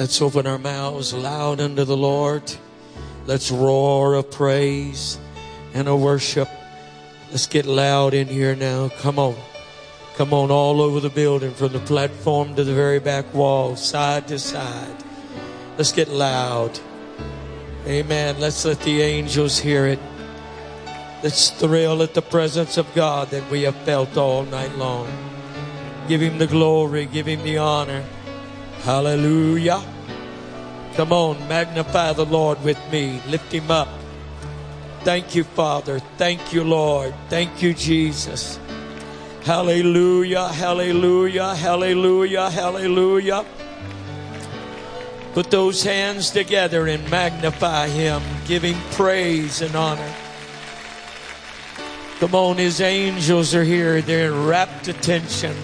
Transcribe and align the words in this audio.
Let's 0.00 0.22
open 0.22 0.46
our 0.46 0.56
mouths 0.56 1.12
loud 1.12 1.60
unto 1.60 1.84
the 1.84 1.94
Lord. 1.94 2.42
Let's 3.26 3.50
roar 3.50 4.14
a 4.14 4.22
praise 4.22 5.18
and 5.74 5.88
a 5.88 5.94
worship. 5.94 6.48
Let's 7.30 7.46
get 7.46 7.66
loud 7.66 8.14
in 8.14 8.26
here 8.26 8.56
now. 8.56 8.88
Come 9.00 9.18
on. 9.18 9.36
Come 10.16 10.32
on, 10.32 10.50
all 10.50 10.80
over 10.80 11.00
the 11.00 11.10
building, 11.10 11.52
from 11.52 11.74
the 11.74 11.80
platform 11.80 12.56
to 12.56 12.64
the 12.64 12.72
very 12.72 12.98
back 12.98 13.34
wall, 13.34 13.76
side 13.76 14.26
to 14.28 14.38
side. 14.38 15.04
Let's 15.76 15.92
get 15.92 16.08
loud. 16.08 16.80
Amen. 17.86 18.40
Let's 18.40 18.64
let 18.64 18.80
the 18.80 19.02
angels 19.02 19.58
hear 19.58 19.84
it. 19.84 19.98
Let's 21.22 21.50
thrill 21.50 22.02
at 22.02 22.14
the 22.14 22.22
presence 22.22 22.78
of 22.78 22.86
God 22.94 23.28
that 23.32 23.50
we 23.50 23.64
have 23.64 23.76
felt 23.84 24.16
all 24.16 24.44
night 24.44 24.74
long. 24.78 25.08
Give 26.08 26.22
him 26.22 26.38
the 26.38 26.46
glory, 26.46 27.04
give 27.04 27.26
him 27.26 27.42
the 27.42 27.58
honor. 27.58 28.02
Hallelujah. 28.82 29.82
Come 30.94 31.12
on, 31.12 31.48
magnify 31.48 32.14
the 32.14 32.24
Lord 32.24 32.62
with 32.64 32.78
me. 32.90 33.20
Lift 33.28 33.52
him 33.52 33.70
up. 33.70 33.88
Thank 35.04 35.34
you, 35.34 35.44
Father. 35.44 35.98
Thank 36.16 36.52
you, 36.52 36.64
Lord. 36.64 37.14
Thank 37.28 37.62
you, 37.62 37.74
Jesus. 37.74 38.58
Hallelujah, 39.44 40.48
hallelujah, 40.48 41.54
hallelujah, 41.54 42.50
hallelujah. 42.50 43.44
Put 45.34 45.50
those 45.50 45.82
hands 45.82 46.30
together 46.30 46.86
and 46.86 47.08
magnify 47.10 47.88
him. 47.88 48.22
Give 48.46 48.62
him 48.62 48.80
praise 48.92 49.60
and 49.60 49.74
honor. 49.76 50.14
Come 52.18 52.34
on, 52.34 52.56
his 52.56 52.80
angels 52.80 53.54
are 53.54 53.64
here. 53.64 54.02
They're 54.02 54.32
in 54.32 54.46
rapt 54.46 54.88
attention 54.88 55.54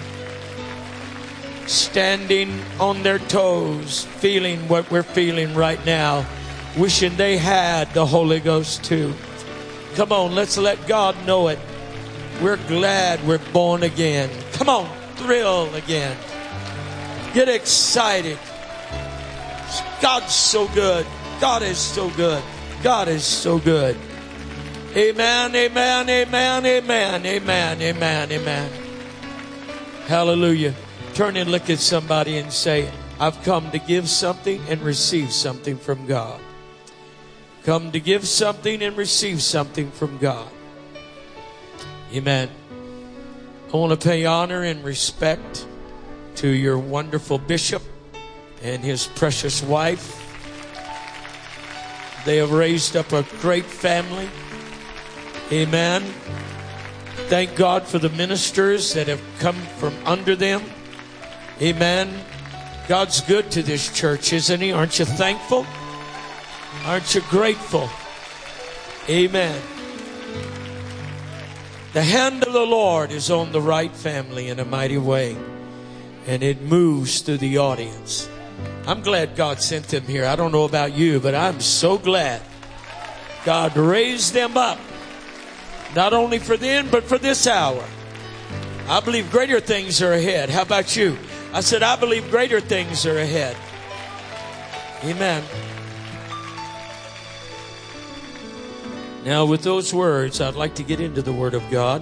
standing 1.67 2.59
on 2.79 3.03
their 3.03 3.19
toes, 3.19 4.05
feeling 4.05 4.67
what 4.67 4.89
we're 4.89 5.03
feeling 5.03 5.53
right 5.53 5.83
now, 5.85 6.25
wishing 6.77 7.15
they 7.17 7.37
had 7.37 7.93
the 7.93 8.05
Holy 8.05 8.39
Ghost 8.39 8.83
too. 8.83 9.13
Come 9.95 10.11
on, 10.11 10.33
let's 10.35 10.57
let 10.57 10.87
God 10.87 11.15
know 11.25 11.49
it. 11.49 11.59
We're 12.41 12.57
glad 12.67 13.25
we're 13.27 13.39
born 13.51 13.83
again. 13.83 14.29
Come 14.53 14.69
on, 14.69 14.89
thrill 15.15 15.73
again. 15.75 16.15
Get 17.33 17.49
excited. 17.49 18.37
God's 20.01 20.33
so 20.33 20.67
good. 20.69 21.05
God 21.41 21.63
is 21.63 21.77
so 21.77 22.09
good. 22.11 22.41
God 22.83 23.07
is 23.07 23.23
so 23.23 23.59
good. 23.59 23.97
Amen, 24.95 25.55
amen, 25.55 26.09
amen, 26.09 26.65
amen, 26.65 27.25
amen, 27.25 27.81
amen, 27.81 28.31
amen. 28.31 28.71
Hallelujah. 30.07 30.73
Turn 31.17 31.35
and 31.35 31.49
look 31.49 31.67
at 31.71 31.79
somebody 31.79 32.37
and 32.37 32.53
say, 32.53 32.91
I've 33.19 33.41
come 33.41 33.71
to 33.71 33.79
give 33.79 34.07
something 34.07 34.61
and 34.69 34.79
receive 34.83 35.31
something 35.31 35.75
from 35.75 36.05
God. 36.05 36.39
Come 37.63 37.91
to 37.93 37.99
give 37.99 38.27
something 38.27 38.83
and 38.83 38.95
receive 38.95 39.41
something 39.41 39.89
from 39.89 40.19
God. 40.19 40.47
Amen. 42.13 42.51
I 43.73 43.77
want 43.77 43.99
to 43.99 44.07
pay 44.07 44.27
honor 44.27 44.61
and 44.61 44.83
respect 44.83 45.65
to 46.35 46.49
your 46.49 46.77
wonderful 46.77 47.39
bishop 47.39 47.81
and 48.61 48.83
his 48.83 49.07
precious 49.07 49.63
wife. 49.63 50.23
They 52.25 52.37
have 52.37 52.51
raised 52.51 52.95
up 52.95 53.11
a 53.11 53.23
great 53.41 53.65
family. 53.65 54.29
Amen. 55.51 56.03
Thank 57.25 57.55
God 57.55 57.87
for 57.87 57.97
the 57.97 58.09
ministers 58.09 58.93
that 58.93 59.07
have 59.07 59.23
come 59.39 59.55
from 59.79 59.95
under 60.05 60.35
them. 60.35 60.61
Amen. 61.61 62.23
God's 62.87 63.21
good 63.21 63.49
to 63.51 63.63
this 63.63 63.91
church, 63.91 64.31
isn't 64.31 64.61
He? 64.61 64.71
Aren't 64.71 64.99
you 64.99 65.05
thankful? 65.05 65.65
Aren't 66.85 67.15
you 67.15 67.21
grateful? 67.29 67.89
Amen. 69.09 69.59
The 71.93 72.03
hand 72.03 72.43
of 72.43 72.53
the 72.53 72.65
Lord 72.65 73.11
is 73.11 73.31
on 73.31 73.51
the 73.51 73.61
right 73.61 73.91
family 73.91 74.49
in 74.49 74.59
a 74.59 74.65
mighty 74.65 74.99
way, 74.99 75.35
and 76.27 76.43
it 76.43 76.61
moves 76.61 77.21
through 77.21 77.39
the 77.39 77.57
audience. 77.57 78.29
I'm 78.85 79.01
glad 79.01 79.35
God 79.35 79.59
sent 79.59 79.87
them 79.87 80.03
here. 80.03 80.25
I 80.25 80.35
don't 80.35 80.51
know 80.51 80.65
about 80.65 80.93
you, 80.93 81.19
but 81.19 81.33
I'm 81.33 81.59
so 81.59 81.97
glad 81.97 82.41
God 83.45 83.75
raised 83.75 84.33
them 84.33 84.57
up, 84.57 84.79
not 85.95 86.13
only 86.13 86.37
for 86.37 86.55
them, 86.55 86.87
but 86.91 87.03
for 87.03 87.17
this 87.17 87.47
hour. 87.47 87.83
I 88.87 88.99
believe 88.99 89.31
greater 89.31 89.59
things 89.59 90.01
are 90.03 90.13
ahead. 90.13 90.49
How 90.49 90.61
about 90.61 90.95
you? 90.95 91.17
I 91.53 91.61
said, 91.61 91.81
I 91.81 91.95
believe 91.95 92.29
greater 92.29 92.59
things 92.59 93.05
are 93.05 93.17
ahead. 93.17 93.55
Amen. 95.03 95.43
Now, 99.23 99.45
with 99.45 99.63
those 99.63 99.93
words, 99.93 100.41
I'd 100.41 100.55
like 100.55 100.75
to 100.75 100.83
get 100.83 100.99
into 100.99 101.21
the 101.21 101.33
Word 101.33 101.53
of 101.53 101.69
God. 101.69 102.01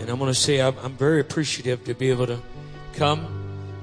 And 0.00 0.10
I'm 0.10 0.18
going 0.18 0.30
to 0.30 0.38
say 0.38 0.60
I'm, 0.60 0.76
I'm 0.82 0.94
very 0.94 1.20
appreciative 1.20 1.84
to 1.84 1.94
be 1.94 2.10
able 2.10 2.26
to 2.26 2.40
come 2.94 3.26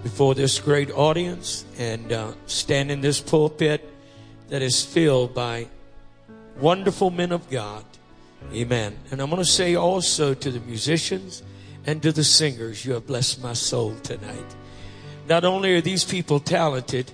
before 0.03 0.35
this 0.35 0.59
great 0.59 0.91
audience 0.91 1.65
and 1.77 2.11
uh, 2.11 2.33
stand 2.45 2.91
in 2.91 3.01
this 3.01 3.19
pulpit 3.19 3.87
that 4.49 4.61
is 4.61 4.83
filled 4.83 5.33
by 5.33 5.67
wonderful 6.59 7.09
men 7.09 7.31
of 7.31 7.49
God. 7.49 7.83
Amen. 8.53 8.97
And 9.11 9.21
I'm 9.21 9.29
going 9.29 9.41
to 9.41 9.49
say 9.49 9.75
also 9.75 10.33
to 10.33 10.51
the 10.51 10.59
musicians 10.59 11.43
and 11.85 12.01
to 12.03 12.11
the 12.11 12.23
singers, 12.23 12.85
you 12.85 12.93
have 12.93 13.07
blessed 13.07 13.41
my 13.41 13.53
soul 13.53 13.95
tonight. 14.03 14.55
Not 15.27 15.45
only 15.45 15.75
are 15.75 15.81
these 15.81 16.03
people 16.03 16.39
talented, 16.39 17.11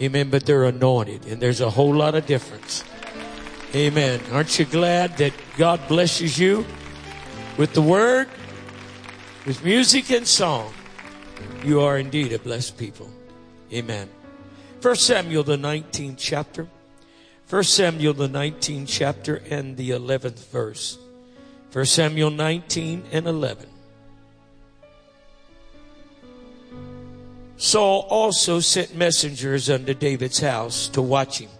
amen, 0.00 0.30
but 0.30 0.46
they're 0.46 0.64
anointed. 0.64 1.26
And 1.26 1.40
there's 1.40 1.60
a 1.60 1.70
whole 1.70 1.94
lot 1.94 2.14
of 2.14 2.26
difference. 2.26 2.84
Amen. 3.74 4.20
Aren't 4.32 4.58
you 4.58 4.64
glad 4.64 5.18
that 5.18 5.34
God 5.58 5.86
blesses 5.88 6.38
you 6.38 6.64
with 7.58 7.74
the 7.74 7.82
word, 7.82 8.28
with 9.46 9.62
music 9.62 10.10
and 10.10 10.26
song? 10.26 10.72
You 11.64 11.82
are 11.82 11.98
indeed 11.98 12.32
a 12.32 12.38
blessed 12.38 12.78
people. 12.78 13.10
Amen. 13.72 14.08
First 14.80 15.06
Samuel, 15.06 15.42
the 15.42 15.58
19th 15.58 16.16
chapter. 16.16 16.66
First 17.44 17.74
Samuel, 17.74 18.14
the 18.14 18.28
19th 18.28 18.86
chapter 18.88 19.42
and 19.50 19.76
the 19.76 19.90
11th 19.90 20.48
verse. 20.50 20.98
First 21.70 21.92
Samuel 21.94 22.30
19 22.30 23.04
and 23.12 23.26
11. 23.26 23.67
Saul 27.58 28.06
also 28.08 28.60
sent 28.60 28.94
messengers 28.94 29.68
unto 29.68 29.92
David's 29.92 30.38
house 30.38 30.86
to 30.90 31.02
watch 31.02 31.40
him 31.40 31.50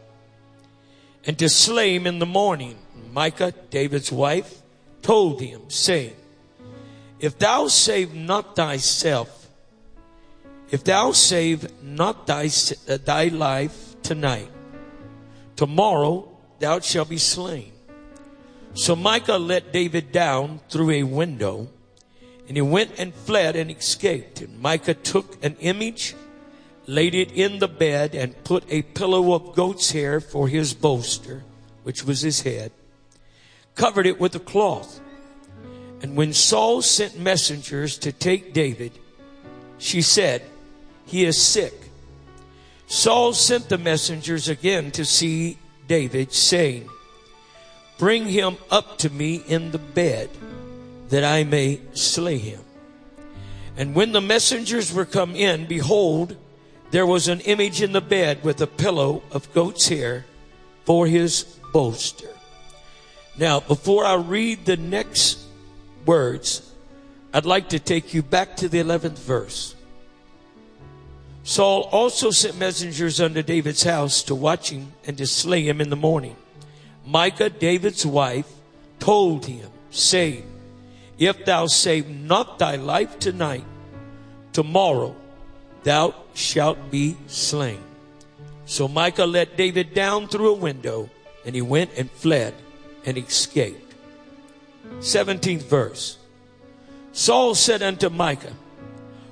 and 1.26 1.36
to 1.40 1.48
slay 1.48 1.96
him 1.96 2.06
in 2.06 2.20
the 2.20 2.26
morning. 2.26 2.78
Michal, 3.12 3.50
David's 3.70 4.12
wife, 4.12 4.62
told 5.02 5.40
him, 5.40 5.68
saying, 5.68 6.14
If 7.18 7.36
thou 7.40 7.66
save 7.66 8.14
not 8.14 8.54
thyself, 8.54 9.50
if 10.70 10.84
thou 10.84 11.10
save 11.10 11.82
not 11.82 12.28
thy, 12.28 12.48
uh, 12.88 12.98
thy 13.04 13.24
life 13.24 14.00
tonight, 14.02 14.50
tomorrow 15.56 16.28
thou 16.60 16.78
shalt 16.78 17.08
be 17.08 17.18
slain. 17.18 17.72
So 18.74 18.94
Michal 18.94 19.40
let 19.40 19.72
David 19.72 20.12
down 20.12 20.60
through 20.68 20.90
a 20.90 21.02
window 21.02 21.68
and 22.48 22.56
he 22.56 22.62
went 22.62 22.98
and 22.98 23.14
fled 23.14 23.56
and 23.56 23.70
escaped. 23.70 24.40
And 24.40 24.60
Michal 24.60 24.94
took 24.94 25.42
an 25.44 25.56
image, 25.60 26.16
laid 26.86 27.14
it 27.14 27.30
in 27.32 27.58
the 27.58 27.68
bed, 27.68 28.14
and 28.14 28.42
put 28.42 28.64
a 28.70 28.82
pillow 28.82 29.34
of 29.34 29.54
goat's 29.54 29.92
hair 29.92 30.18
for 30.18 30.48
his 30.48 30.72
bolster, 30.72 31.44
which 31.82 32.04
was 32.04 32.22
his 32.22 32.40
head, 32.42 32.72
covered 33.74 34.06
it 34.06 34.18
with 34.18 34.34
a 34.34 34.40
cloth. 34.40 34.98
And 36.00 36.16
when 36.16 36.32
Saul 36.32 36.80
sent 36.80 37.18
messengers 37.18 37.98
to 37.98 38.12
take 38.12 38.54
David, 38.54 38.92
she 39.76 40.00
said, 40.00 40.42
He 41.04 41.26
is 41.26 41.40
sick. 41.40 41.74
Saul 42.86 43.34
sent 43.34 43.68
the 43.68 43.76
messengers 43.76 44.48
again 44.48 44.90
to 44.92 45.04
see 45.04 45.58
David, 45.86 46.32
saying, 46.32 46.88
Bring 47.98 48.26
him 48.26 48.56
up 48.70 48.96
to 48.98 49.10
me 49.10 49.42
in 49.46 49.72
the 49.72 49.78
bed 49.78 50.30
that 51.08 51.24
I 51.24 51.44
may 51.44 51.80
slay 51.92 52.38
him. 52.38 52.60
And 53.76 53.94
when 53.94 54.12
the 54.12 54.20
messengers 54.20 54.92
were 54.92 55.04
come 55.04 55.36
in, 55.36 55.66
behold, 55.66 56.36
there 56.90 57.06
was 57.06 57.28
an 57.28 57.40
image 57.40 57.82
in 57.82 57.92
the 57.92 58.00
bed 58.00 58.42
with 58.42 58.60
a 58.60 58.66
pillow 58.66 59.22
of 59.30 59.52
goat's 59.54 59.88
hair 59.88 60.24
for 60.84 61.06
his 61.06 61.44
bolster. 61.72 62.30
Now, 63.38 63.60
before 63.60 64.04
I 64.04 64.14
read 64.14 64.64
the 64.64 64.76
next 64.76 65.38
words, 66.04 66.72
I'd 67.32 67.46
like 67.46 67.68
to 67.68 67.78
take 67.78 68.14
you 68.14 68.22
back 68.22 68.56
to 68.56 68.68
the 68.68 68.78
11th 68.78 69.18
verse. 69.18 69.74
Saul 71.44 71.82
also 71.92 72.30
sent 72.30 72.58
messengers 72.58 73.20
unto 73.20 73.42
David's 73.42 73.82
house 73.82 74.22
to 74.24 74.34
watch 74.34 74.70
him 74.70 74.92
and 75.06 75.16
to 75.18 75.26
slay 75.26 75.66
him 75.66 75.80
in 75.80 75.88
the 75.88 75.96
morning. 75.96 76.36
Michal, 77.06 77.48
David's 77.48 78.04
wife, 78.04 78.50
told 78.98 79.46
him, 79.46 79.70
saying, 79.90 80.46
if 81.18 81.44
thou 81.44 81.66
save 81.66 82.08
not 82.08 82.58
thy 82.58 82.76
life 82.76 83.18
tonight, 83.18 83.64
tomorrow 84.52 85.14
thou 85.82 86.14
shalt 86.34 86.90
be 86.90 87.16
slain. 87.26 87.82
So 88.66 88.86
Michal 88.86 89.26
let 89.26 89.56
David 89.56 89.94
down 89.94 90.28
through 90.28 90.50
a 90.50 90.54
window 90.54 91.10
and 91.44 91.54
he 91.54 91.62
went 91.62 91.90
and 91.96 92.10
fled 92.10 92.54
and 93.04 93.18
escaped. 93.18 93.94
17th 95.00 95.62
verse. 95.62 96.18
Saul 97.12 97.54
said 97.54 97.82
unto 97.82 98.10
Michal, 98.10 98.52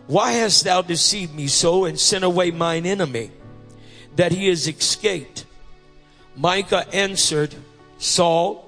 Why 0.06 0.32
hast 0.32 0.64
thou 0.64 0.82
deceived 0.82 1.34
me 1.34 1.46
so 1.46 1.84
and 1.84 2.00
sent 2.00 2.24
away 2.24 2.50
mine 2.50 2.86
enemy 2.86 3.30
that 4.16 4.32
he 4.32 4.48
is 4.48 4.66
escaped? 4.66 5.44
Michal 6.36 6.82
answered 6.92 7.54
Saul, 7.98 8.65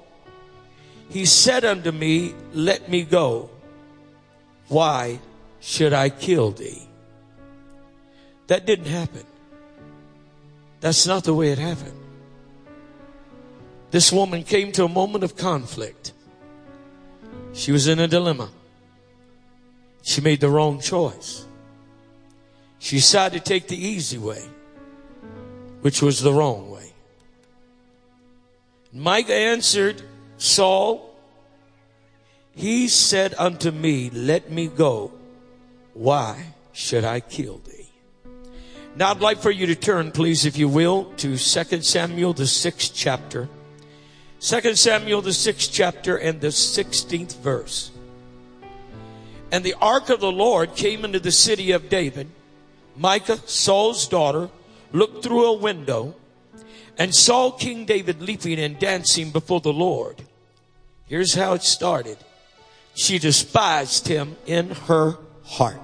He 1.09 1.25
said 1.25 1.65
unto 1.65 1.91
me, 1.91 2.35
Let 2.53 2.89
me 2.89 3.03
go. 3.03 3.49
Why 4.67 5.19
should 5.59 5.93
I 5.93 6.09
kill 6.09 6.51
thee? 6.51 6.87
That 8.47 8.65
didn't 8.65 8.85
happen. 8.85 9.25
That's 10.79 11.05
not 11.05 11.23
the 11.23 11.33
way 11.33 11.51
it 11.51 11.57
happened. 11.57 11.99
This 13.91 14.11
woman 14.11 14.43
came 14.43 14.71
to 14.73 14.85
a 14.85 14.89
moment 14.89 15.23
of 15.23 15.35
conflict. 15.35 16.13
She 17.53 17.71
was 17.71 17.87
in 17.87 17.99
a 17.99 18.07
dilemma. 18.07 18.49
She 20.03 20.21
made 20.21 20.39
the 20.39 20.49
wrong 20.49 20.79
choice. 20.79 21.45
She 22.77 22.97
decided 22.97 23.43
to 23.43 23.49
take 23.49 23.67
the 23.67 23.77
easy 23.77 24.17
way, 24.17 24.43
which 25.81 26.01
was 26.01 26.21
the 26.21 26.31
wrong 26.31 26.69
way. 26.69 26.93
Michal 28.93 29.33
answered 29.33 30.01
Saul, 30.39 31.13
He 32.55 32.87
said 32.87 33.35
unto 33.37 33.71
me, 33.71 34.09
Let 34.09 34.49
me 34.49 34.67
go. 34.67 35.11
Why 35.93 36.53
should 36.71 37.03
I 37.03 37.19
kill 37.19 37.57
thee? 37.59 37.89
Now 38.95 39.11
I'd 39.11 39.19
like 39.19 39.39
for 39.39 39.51
you 39.51 39.67
to 39.67 39.75
turn, 39.75 40.11
please, 40.11 40.45
if 40.45 40.57
you 40.57 40.67
will, 40.67 41.05
to 41.17 41.37
2 41.37 41.37
Samuel, 41.81 42.33
the 42.33 42.47
sixth 42.47 42.93
chapter. 42.95 43.49
2 44.39 44.75
Samuel, 44.75 45.21
the 45.21 45.33
sixth 45.33 45.71
chapter 45.71 46.15
and 46.15 46.39
the 46.39 46.47
16th 46.47 47.37
verse. 47.39 47.91
And 49.51 49.63
the 49.63 49.75
ark 49.81 50.09
of 50.09 50.21
the 50.21 50.31
Lord 50.31 50.75
came 50.75 51.03
into 51.03 51.19
the 51.19 51.31
city 51.31 51.71
of 51.71 51.89
David. 51.89 52.29
Michal, 52.95 53.37
Saul's 53.45 54.07
daughter, 54.07 54.49
looked 54.93 55.23
through 55.23 55.45
a 55.45 55.57
window 55.57 56.15
and 56.97 57.13
saw 57.13 57.51
King 57.51 57.85
David 57.85 58.21
leaping 58.21 58.59
and 58.59 58.79
dancing 58.79 59.31
before 59.31 59.59
the 59.59 59.73
Lord. 59.73 60.23
Here's 61.09 61.33
how 61.33 61.53
it 61.53 61.63
started. 61.63 62.17
She 62.93 63.17
despised 63.17 64.07
him 64.07 64.37
in 64.45 64.69
her 64.69 65.17
heart. 65.43 65.81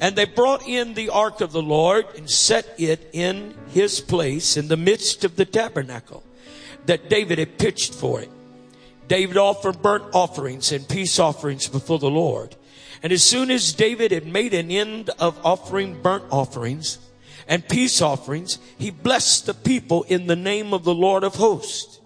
And 0.00 0.16
they 0.16 0.24
brought 0.24 0.66
in 0.66 0.94
the 0.94 1.10
ark 1.10 1.40
of 1.40 1.52
the 1.52 1.62
Lord 1.62 2.06
and 2.16 2.28
set 2.28 2.74
it 2.78 3.10
in 3.12 3.54
his 3.68 4.00
place 4.00 4.56
in 4.56 4.68
the 4.68 4.76
midst 4.76 5.24
of 5.24 5.36
the 5.36 5.44
tabernacle 5.44 6.22
that 6.86 7.08
David 7.08 7.38
had 7.38 7.58
pitched 7.58 7.94
for 7.94 8.20
it. 8.20 8.30
David 9.06 9.36
offered 9.36 9.82
burnt 9.82 10.04
offerings 10.14 10.72
and 10.72 10.88
peace 10.88 11.18
offerings 11.18 11.68
before 11.68 11.98
the 11.98 12.10
Lord. 12.10 12.56
And 13.02 13.12
as 13.12 13.22
soon 13.22 13.50
as 13.50 13.74
David 13.74 14.12
had 14.12 14.26
made 14.26 14.54
an 14.54 14.70
end 14.70 15.10
of 15.18 15.38
offering 15.44 16.00
burnt 16.00 16.24
offerings 16.30 16.98
and 17.46 17.68
peace 17.68 18.00
offerings, 18.00 18.58
he 18.78 18.90
blessed 18.90 19.44
the 19.44 19.54
people 19.54 20.04
in 20.04 20.26
the 20.26 20.36
name 20.36 20.72
of 20.72 20.84
the 20.84 20.94
Lord 20.94 21.22
of 21.22 21.34
hosts. 21.34 22.00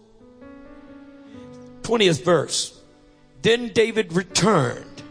20th 1.88 2.22
verse. 2.22 2.78
Then 3.40 3.68
David 3.68 4.12
returned 4.12 5.02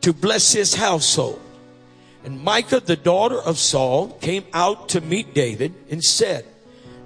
to 0.00 0.14
bless 0.14 0.52
his 0.52 0.74
household. 0.74 1.40
And 2.24 2.42
Michal, 2.42 2.80
the 2.80 2.96
daughter 2.96 3.38
of 3.38 3.58
Saul, 3.58 4.08
came 4.22 4.44
out 4.54 4.88
to 4.90 5.02
meet 5.02 5.34
David 5.34 5.74
and 5.90 6.02
said, 6.02 6.46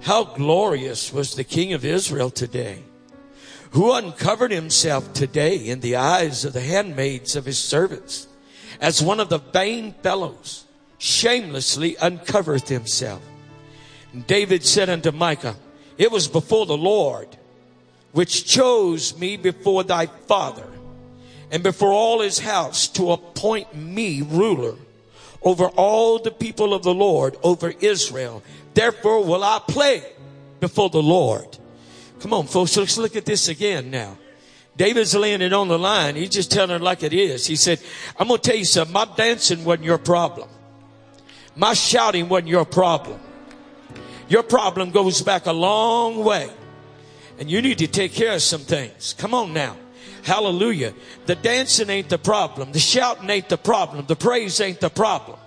How 0.01 0.23
glorious 0.23 1.11
was 1.11 1.35
the 1.35 1.43
king 1.43 1.73
of 1.73 1.83
Israel 1.83 2.29
today, 2.29 2.83
who 3.71 3.91
uncovered 3.91 4.51
himself 4.51 5.11
today 5.11 5.57
in 5.57 5.81
the 5.81 5.97
eyes 5.97 6.45
of 6.45 6.53
the 6.53 6.61
handmaids 6.61 7.35
of 7.35 7.43
his 7.43 7.57
servants, 7.57 8.29
as 8.79 9.03
one 9.03 9.19
of 9.19 9.27
the 9.27 9.39
vain 9.39 9.93
fellows 10.01 10.63
shamelessly 10.99 11.95
uncovereth 11.95 12.69
himself. 12.69 13.21
And 14.13 14.25
David 14.25 14.63
said 14.63 14.89
unto 14.89 15.11
Michal, 15.11 15.57
It 15.97 16.13
was 16.13 16.29
before 16.29 16.65
the 16.65 16.77
Lord 16.77 17.35
which 18.11 18.45
chose 18.45 19.17
me 19.17 19.37
before 19.37 19.83
thy 19.83 20.05
father 20.05 20.67
and 21.51 21.63
before 21.63 21.91
all 21.91 22.21
his 22.21 22.39
house 22.39 22.87
to 22.87 23.11
appoint 23.11 23.75
me 23.75 24.21
ruler 24.21 24.75
over 25.41 25.67
all 25.69 26.19
the 26.19 26.31
people 26.31 26.73
of 26.73 26.83
the 26.83 26.93
Lord, 26.93 27.37
over 27.43 27.73
Israel. 27.79 28.43
Therefore 28.73 29.23
will 29.23 29.43
I 29.43 29.59
play 29.67 30.03
before 30.59 30.89
the 30.89 31.01
Lord. 31.01 31.57
Come 32.19 32.33
on, 32.33 32.47
folks, 32.47 32.75
let's 32.75 32.97
look 32.97 33.15
at 33.15 33.25
this 33.25 33.47
again 33.47 33.89
now. 33.89 34.17
David's 34.75 35.15
laying 35.15 35.41
it 35.41 35.53
on 35.53 35.67
the 35.67 35.79
line. 35.79 36.15
He's 36.15 36.29
just 36.29 36.51
telling 36.51 36.75
it 36.75 36.81
like 36.81 37.03
it 37.03 37.13
is. 37.13 37.45
He 37.45 37.55
said, 37.55 37.81
I'm 38.17 38.27
going 38.27 38.39
to 38.39 38.49
tell 38.49 38.57
you 38.57 38.65
something. 38.65 38.93
My 38.93 39.05
dancing 39.05 39.65
wasn't 39.65 39.85
your 39.85 39.97
problem. 39.97 40.49
My 41.55 41.73
shouting 41.73 42.29
wasn't 42.29 42.49
your 42.49 42.65
problem. 42.65 43.19
Your 44.29 44.43
problem 44.43 44.91
goes 44.91 45.21
back 45.21 45.47
a 45.47 45.51
long 45.51 46.23
way. 46.23 46.49
And 47.39 47.49
you 47.49 47.61
need 47.61 47.77
to 47.79 47.87
take 47.87 48.13
care 48.13 48.33
of 48.33 48.41
some 48.41 48.61
things. 48.61 49.15
Come 49.17 49.33
on 49.33 49.53
now. 49.53 49.77
Hallelujah. 50.23 50.93
The 51.25 51.35
dancing 51.35 51.89
ain't 51.89 52.09
the 52.09 52.17
problem. 52.17 52.73
The 52.73 52.79
shouting 52.79 53.29
ain't 53.29 53.49
the 53.49 53.57
problem. 53.57 54.05
The 54.05 54.15
praise 54.15 54.59
ain't 54.59 54.81
the 54.81 54.89
problem. 54.89 55.39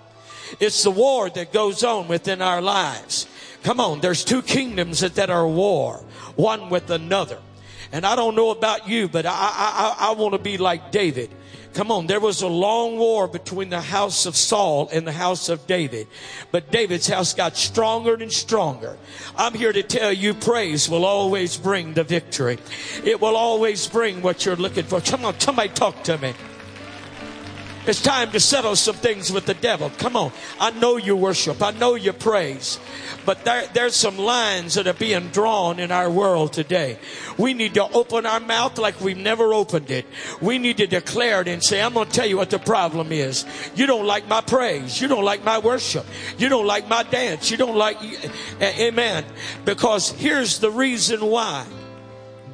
It's 0.59 0.83
the 0.83 0.91
war 0.91 1.29
that 1.29 1.53
goes 1.53 1.83
on 1.83 2.07
within 2.07 2.41
our 2.41 2.61
lives. 2.61 3.27
Come 3.63 3.79
on, 3.79 4.01
there's 4.01 4.25
two 4.25 4.41
kingdoms 4.41 4.99
that, 4.99 5.15
that 5.15 5.29
are 5.29 5.47
war, 5.47 6.03
one 6.35 6.69
with 6.69 6.89
another. 6.89 7.37
And 7.93 8.07
I 8.07 8.15
don't 8.15 8.35
know 8.35 8.49
about 8.49 8.89
you, 8.89 9.07
but 9.07 9.27
I, 9.27 9.31
I, 9.31 9.95
I, 9.99 10.11
want 10.13 10.33
to 10.33 10.39
be 10.39 10.57
like 10.57 10.91
David. 10.91 11.29
Come 11.75 11.91
on, 11.91 12.07
there 12.07 12.19
was 12.19 12.41
a 12.41 12.47
long 12.47 12.97
war 12.97 13.27
between 13.27 13.69
the 13.69 13.81
house 13.81 14.25
of 14.25 14.35
Saul 14.35 14.89
and 14.91 15.05
the 15.05 15.11
house 15.11 15.47
of 15.47 15.67
David. 15.67 16.07
But 16.51 16.71
David's 16.71 17.07
house 17.07 17.35
got 17.35 17.55
stronger 17.55 18.15
and 18.15 18.33
stronger. 18.33 18.97
I'm 19.35 19.53
here 19.53 19.71
to 19.71 19.83
tell 19.83 20.11
you 20.11 20.33
praise 20.33 20.89
will 20.89 21.05
always 21.05 21.55
bring 21.55 21.93
the 21.93 22.03
victory. 22.03 22.57
It 23.03 23.21
will 23.21 23.37
always 23.37 23.87
bring 23.87 24.23
what 24.23 24.43
you're 24.43 24.55
looking 24.55 24.85
for. 24.85 24.99
Come 24.99 25.25
on, 25.25 25.39
somebody 25.39 25.69
talk 25.69 26.03
to 26.05 26.17
me. 26.17 26.33
It's 27.85 28.01
time 28.01 28.31
to 28.31 28.39
settle 28.39 28.77
some 28.77 28.95
things 28.95 29.29
with 29.29 29.45
the 29.45 29.55
devil. 29.55 29.91
Come 29.97 30.15
on. 30.15 30.31
I 30.57 30.71
know 30.71 30.95
you 30.95 31.17
worship. 31.17 31.61
I 31.61 31.71
know 31.71 31.95
you 31.95 32.13
praise. 32.13 32.79
But 33.25 33.43
there, 33.43 33.67
there's 33.73 33.93
some 33.93 34.17
lines 34.17 34.75
that 34.75 34.87
are 34.87 34.93
being 34.93 35.27
drawn 35.29 35.79
in 35.79 35.91
our 35.91 36.09
world 36.09 36.53
today. 36.53 36.97
We 37.37 37.53
need 37.53 37.73
to 37.73 37.83
open 37.91 38.25
our 38.25 38.39
mouth 38.39 38.77
like 38.77 39.01
we've 39.01 39.17
never 39.17 39.53
opened 39.53 39.91
it. 39.91 40.05
We 40.41 40.59
need 40.59 40.77
to 40.77 40.87
declare 40.87 41.41
it 41.41 41.49
and 41.49 41.61
say, 41.61 41.81
I'm 41.81 41.93
going 41.93 42.07
to 42.07 42.13
tell 42.13 42.25
you 42.25 42.37
what 42.37 42.51
the 42.51 42.59
problem 42.59 43.11
is. 43.11 43.45
You 43.75 43.85
don't 43.85 44.07
like 44.07 44.29
my 44.29 44.39
praise. 44.39 45.01
You 45.01 45.09
don't 45.09 45.25
like 45.25 45.43
my 45.43 45.59
worship. 45.59 46.05
You 46.37 46.47
don't 46.47 46.65
like 46.65 46.87
my 46.87 47.03
dance. 47.03 47.51
You 47.51 47.57
don't 47.57 47.75
like, 47.75 47.97
amen. 48.61 49.25
Because 49.65 50.11
here's 50.11 50.59
the 50.59 50.71
reason 50.71 51.19
why. 51.25 51.65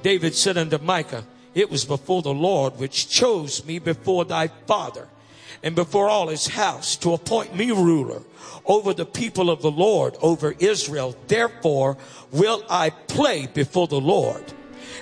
David 0.01 0.33
said 0.33 0.57
unto 0.57 0.79
Michal, 0.79 1.23
it 1.53 1.69
was 1.69 1.85
before 1.85 2.23
the 2.23 2.33
Lord 2.33 2.79
which 2.79 3.09
chose 3.09 3.63
me 3.63 3.77
before 3.77 4.25
thy 4.25 4.47
father 4.47 5.07
and 5.63 5.75
before 5.75 6.09
all 6.09 6.27
his 6.27 6.47
house 6.47 6.95
to 6.97 7.13
appoint 7.13 7.55
me 7.55 7.71
ruler 7.71 8.21
over 8.65 8.93
the 8.93 9.05
people 9.05 9.49
of 9.49 9.61
the 9.61 9.71
Lord, 9.71 10.15
over 10.21 10.55
Israel. 10.59 11.15
Therefore 11.27 11.97
will 12.31 12.63
I 12.69 12.91
play 12.91 13.47
before 13.47 13.87
the 13.87 13.99
Lord. 13.99 14.43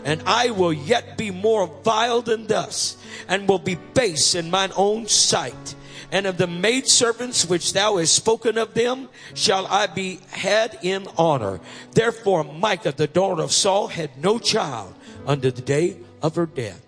And 0.04 0.24
I 0.26 0.52
will 0.52 0.74
yet 0.74 1.18
be 1.18 1.32
more 1.32 1.68
vile 1.84 2.22
than 2.22 2.48
thus, 2.48 2.98
and 3.28 3.48
will 3.48 3.60
be 3.60 3.76
base 3.76 4.36
in 4.36 4.50
mine 4.50 4.72
own 4.78 5.08
sight. 5.08 5.76
And 6.12 6.26
of 6.26 6.38
the 6.38 6.48
maidservants 6.48 7.50
which 7.50 7.74
thou 7.74 7.98
hast 7.98 8.16
spoken 8.16 8.58
of 8.58 8.74
them, 8.74 9.10
shall 9.34 9.68
I 9.68 9.88
be 9.88 10.22
had 10.30 10.80
in 10.82 11.08
honor. 11.18 11.60
Therefore 11.92 12.46
Michal, 12.46 12.94
the 12.94 13.08
daughter 13.08 13.42
of 13.42 13.52
Saul, 13.52 13.88
had 13.88 14.18
no 14.24 14.40
child 14.40 14.94
unto 15.26 15.52
the 15.52 15.62
day 15.62 15.98
of 16.22 16.36
her 16.36 16.46
death. 16.46 16.82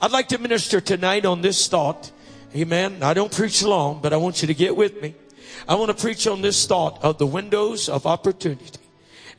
I'd 0.00 0.10
like 0.10 0.28
to 0.28 0.38
minister 0.38 0.80
tonight 0.80 1.24
on 1.24 1.40
this 1.40 1.68
thought 1.68 2.10
Amen. 2.56 3.02
I 3.02 3.12
don't 3.12 3.30
preach 3.30 3.62
long, 3.62 4.00
but 4.00 4.14
I 4.14 4.16
want 4.16 4.40
you 4.40 4.48
to 4.48 4.54
get 4.54 4.74
with 4.74 5.02
me. 5.02 5.14
I 5.68 5.74
want 5.74 5.96
to 5.96 6.00
preach 6.00 6.26
on 6.26 6.40
this 6.40 6.66
thought 6.66 7.02
of 7.04 7.18
the 7.18 7.26
windows 7.26 7.88
of 7.90 8.06
opportunity. 8.06 8.80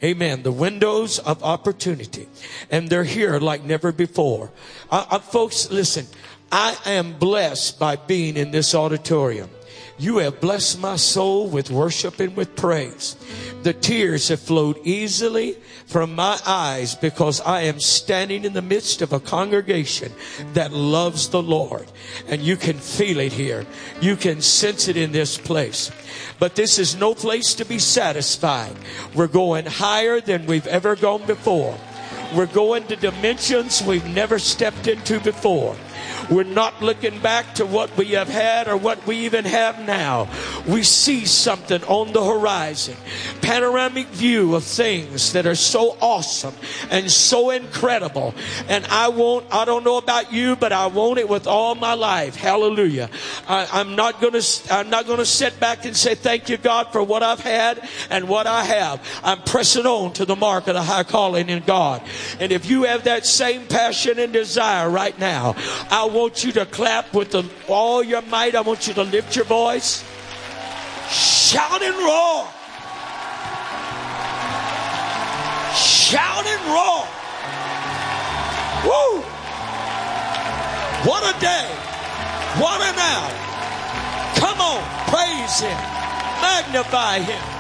Amen. 0.04 0.44
The 0.44 0.52
windows 0.52 1.18
of 1.18 1.44
opportunity. 1.44 2.28
And 2.70 2.90
they're 2.90 3.04
here 3.04 3.40
like 3.40 3.64
never 3.64 3.92
before. 3.92 4.52
I, 4.92 5.08
I, 5.12 5.18
folks, 5.18 5.72
listen, 5.72 6.06
I 6.52 6.78
am 6.86 7.14
blessed 7.14 7.80
by 7.80 7.96
being 7.96 8.38
in 8.38 8.52
this 8.52 8.76
auditorium. 8.76 9.50
You 9.98 10.20
have 10.20 10.40
blessed 10.40 10.80
my 10.80 10.96
soul 10.96 11.48
with 11.48 11.72
worship 11.72 12.20
and 12.20 12.36
with 12.36 12.56
praise. 12.56 13.16
The 13.68 13.74
tears 13.74 14.30
have 14.30 14.40
flowed 14.40 14.80
easily 14.86 15.58
from 15.88 16.16
my 16.16 16.40
eyes 16.46 16.96
because 16.96 17.42
I 17.42 17.64
am 17.64 17.82
standing 17.82 18.46
in 18.46 18.54
the 18.54 18.62
midst 18.62 19.02
of 19.02 19.12
a 19.12 19.20
congregation 19.20 20.14
that 20.54 20.72
loves 20.72 21.28
the 21.28 21.44
Lord. 21.44 21.86
And 22.30 22.42
you 22.42 22.56
can 22.56 22.78
feel 22.78 23.20
it 23.20 23.34
here. 23.34 23.66
You 24.00 24.16
can 24.16 24.42
sense 24.42 24.88
it 24.88 24.96
in 24.96 25.12
this 25.12 25.38
place. 25.38 25.92
But 26.40 26.56
this 26.56 26.80
is 26.80 26.96
no 26.96 27.14
place 27.14 27.56
to 27.56 27.66
be 27.66 27.78
satisfied. 27.78 28.74
We're 29.14 29.28
going 29.28 29.66
higher 29.66 30.22
than 30.22 30.46
we've 30.46 30.68
ever 30.68 30.96
gone 30.96 31.26
before. 31.26 31.78
We're 32.34 32.46
going 32.46 32.88
to 32.88 32.96
dimensions 32.96 33.84
we've 33.84 34.08
never 34.08 34.40
stepped 34.40 34.88
into 34.88 35.20
before. 35.20 35.76
We're 36.30 36.44
not 36.44 36.82
looking 36.82 37.20
back 37.20 37.56
to 37.56 37.66
what 37.66 37.96
we 37.98 38.08
have 38.12 38.28
had 38.28 38.68
or 38.68 38.78
what 38.78 39.06
we 39.08 39.18
even 39.20 39.46
have 39.46 39.80
now. 39.86 40.30
We 40.68 40.84
see 40.84 41.26
something 41.26 41.84
on 41.86 42.14
the 42.14 42.24
horizon. 42.24 42.96
Panoramic 43.42 44.08
view 44.08 44.56
of 44.56 44.64
things 44.64 45.34
that 45.34 45.46
are 45.46 45.56
so 45.56 45.98
awesome 46.02 46.54
and 46.90 47.10
so 47.12 47.52
incredible. 47.52 48.34
And 48.68 48.86
I 48.88 49.10
want, 49.10 49.46
I 49.52 49.66
don't 49.66 49.84
know 49.84 49.98
about 49.98 50.34
you, 50.34 50.56
but 50.56 50.72
I 50.72 50.88
want 50.88 51.20
it 51.20 51.30
with 51.30 51.48
all 51.48 51.76
my 51.76 51.94
life. 51.94 52.36
Hallelujah. 52.36 53.10
I, 53.48 53.80
am 53.80 53.96
not 53.96 54.22
gonna, 54.22 54.42
I'm 54.70 54.90
not 54.90 55.08
gonna 55.08 55.26
sit 55.26 55.60
back 55.60 55.86
and 55.86 55.96
say 55.96 56.16
thank 56.16 56.50
you 56.50 56.58
God 56.58 56.92
for 56.92 57.02
what 57.02 57.24
I've 57.24 57.40
had 57.40 57.88
and 58.10 58.28
what 58.28 58.48
I 58.48 58.64
have. 58.64 59.02
I'm 59.24 59.42
pressing 59.44 59.86
on 59.86 60.14
to 60.14 60.26
the 60.26 60.36
mark 60.36 60.68
of 60.68 60.74
the 60.74 60.82
high 60.82 61.04
calling 61.04 61.50
in 61.50 61.64
God. 61.64 62.02
And 62.40 62.52
if 62.52 62.70
you 62.70 62.84
have 62.84 63.06
that 63.06 63.26
same 63.26 63.68
passion 63.68 64.20
and 64.20 64.34
desire 64.34 64.90
right 64.90 65.18
now, 65.18 65.56
I 65.90 66.06
want 66.06 66.44
you 66.44 66.52
to 66.54 66.66
clap 66.66 67.14
with 67.14 67.32
the, 67.32 67.50
all 67.68 68.04
your 68.04 68.22
might. 68.24 68.56
I 68.56 68.62
want 68.62 68.88
you 68.88 68.94
to 68.96 69.04
lift 69.04 69.36
your 69.36 69.46
voice. 69.46 70.04
Shout 71.10 71.82
and 71.82 71.96
roar. 71.96 72.48
Shout 75.74 76.46
and 76.46 76.62
roar. 76.68 77.08
Woo! 78.84 79.22
What 81.08 81.24
a 81.24 81.40
day. 81.40 81.68
What 82.60 82.82
an 82.82 82.98
hour. 82.98 83.32
Come 84.36 84.60
on, 84.60 84.84
praise 85.08 85.60
Him. 85.62 85.78
Magnify 86.42 87.20
Him. 87.20 87.58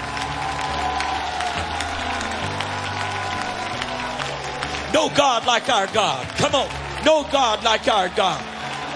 No 4.93 5.09
God 5.15 5.45
like 5.45 5.69
our 5.69 5.87
God. 5.87 6.27
Come 6.37 6.55
on. 6.55 6.86
No 7.05 7.23
God 7.31 7.63
like 7.63 7.87
our 7.87 8.09
God. 8.09 8.43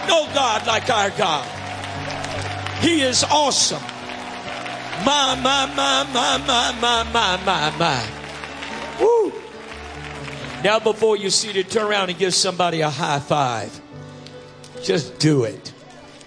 No 0.08 0.26
God 0.34 0.66
like 0.68 0.90
our 0.90 1.10
God. 1.12 1.48
He 2.82 3.02
is 3.02 3.24
awesome. 3.24 3.82
My, 5.06 5.36
my, 5.36 5.66
my, 5.76 6.04
my, 6.14 6.38
my, 6.46 6.80
my, 6.80 7.04
my, 7.12 7.38
my, 7.46 7.78
my. 7.78 8.08
Woo. 9.00 9.32
Now, 10.64 10.80
before 10.80 11.18
you 11.18 11.30
see 11.30 11.50
it, 11.50 11.70
turn 11.70 11.88
around 11.88 12.10
and 12.10 12.20
give 12.20 12.34
somebody 12.34 12.82
a 12.82 12.90
high 12.90 13.20
five. 13.20 13.80
Just 14.84 15.20
do 15.20 15.44
it. 15.44 15.74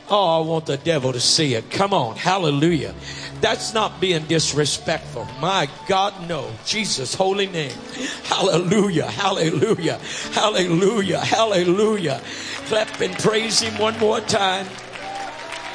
Oh, 0.09 0.43
I 0.43 0.47
want 0.47 0.66
the 0.66 0.76
devil 0.76 1.12
to 1.12 1.21
see 1.21 1.54
it. 1.54 1.71
Come 1.71 1.95
on. 1.95 2.16
Hallelujah. 2.16 2.95
That's 3.41 3.75
not 3.75 4.00
being 4.00 4.25
disrespectful. 4.25 5.26
My 5.41 5.69
God, 5.87 6.29
no. 6.29 6.50
Jesus' 6.64 7.14
holy 7.14 7.47
name. 7.47 7.76
Hallelujah. 8.25 9.11
Hallelujah. 9.11 9.99
Hallelujah. 10.33 11.21
Hallelujah. 11.21 12.23
Clap 12.67 13.00
and 13.00 13.14
praise 13.19 13.61
him 13.61 13.79
one 13.79 13.99
more 13.99 14.21
time. 14.21 14.67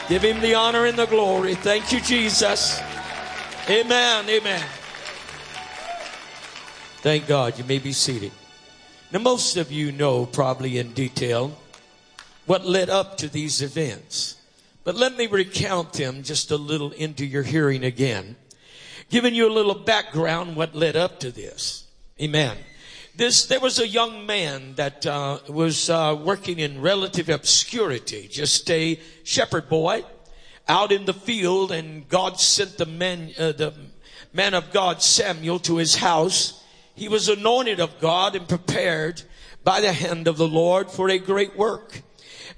Give 0.08 0.24
him 0.24 0.42
the 0.42 0.56
honor 0.56 0.86
and 0.86 0.98
the 0.98 1.06
glory. 1.06 1.54
Thank 1.56 1.92
you, 1.92 2.02
Jesus. 2.02 2.82
Amen. 3.70 4.28
Amen. 4.28 4.66
Thank 7.02 7.28
God. 7.28 7.58
You 7.58 7.64
may 7.66 7.78
be 7.78 7.94
seated. 7.94 8.32
Now, 9.12 9.20
most 9.20 9.58
of 9.58 9.72
you 9.72 9.92
know 9.92 10.26
probably 10.26 10.80
in 10.80 10.94
detail 10.94 11.58
what 12.48 12.66
led 12.66 12.90
up 12.90 13.18
to 13.18 13.28
these 13.28 13.62
events. 13.62 14.39
But 14.84 14.96
let 14.96 15.18
me 15.18 15.28
recount 15.28 15.94
them 15.94 16.24
just 16.24 16.52
a 16.52 16.58
little 16.58 16.92
into 16.92 17.26
your 17.26 17.44
hearing 17.44 17.84
again, 17.84 18.38
giving 19.10 19.36
you 19.36 19.48
a 19.48 19.54
little 19.54 19.76
background 19.76 20.56
what 20.56 20.76
led 20.76 20.96
up 20.96 21.20
to 21.20 21.32
this. 21.32 21.86
Amen. 22.22 22.58
This, 23.16 23.46
there 23.48 23.60
was 23.60 23.80
a 23.80 23.88
young 23.88 24.26
man 24.26 24.76
that 24.76 25.06
uh, 25.06 25.40
was 25.50 25.90
uh, 25.90 26.18
working 26.24 26.60
in 26.60 26.82
relative 26.82 27.28
obscurity, 27.28 28.30
just 28.30 28.70
a 28.72 29.00
shepherd 29.24 29.68
boy 29.68 30.06
out 30.70 30.92
in 30.92 31.04
the 31.06 31.14
field, 31.14 31.72
and 31.72 32.08
God 32.08 32.40
sent 32.40 32.78
the 32.78 32.86
man, 32.86 33.32
uh, 33.38 33.52
the 33.52 33.74
man 34.32 34.54
of 34.54 34.72
God 34.72 35.02
Samuel 35.02 35.60
to 35.60 35.78
his 35.78 35.96
house. 35.96 36.64
He 36.96 37.10
was 37.10 37.28
anointed 37.28 37.80
of 37.80 38.00
God 38.00 38.36
and 38.36 38.48
prepared 38.48 39.24
by 39.64 39.82
the 39.82 39.92
hand 39.92 40.28
of 40.28 40.38
the 40.38 40.48
Lord 40.48 40.90
for 40.90 41.10
a 41.10 41.18
great 41.18 41.58
work. 41.58 42.04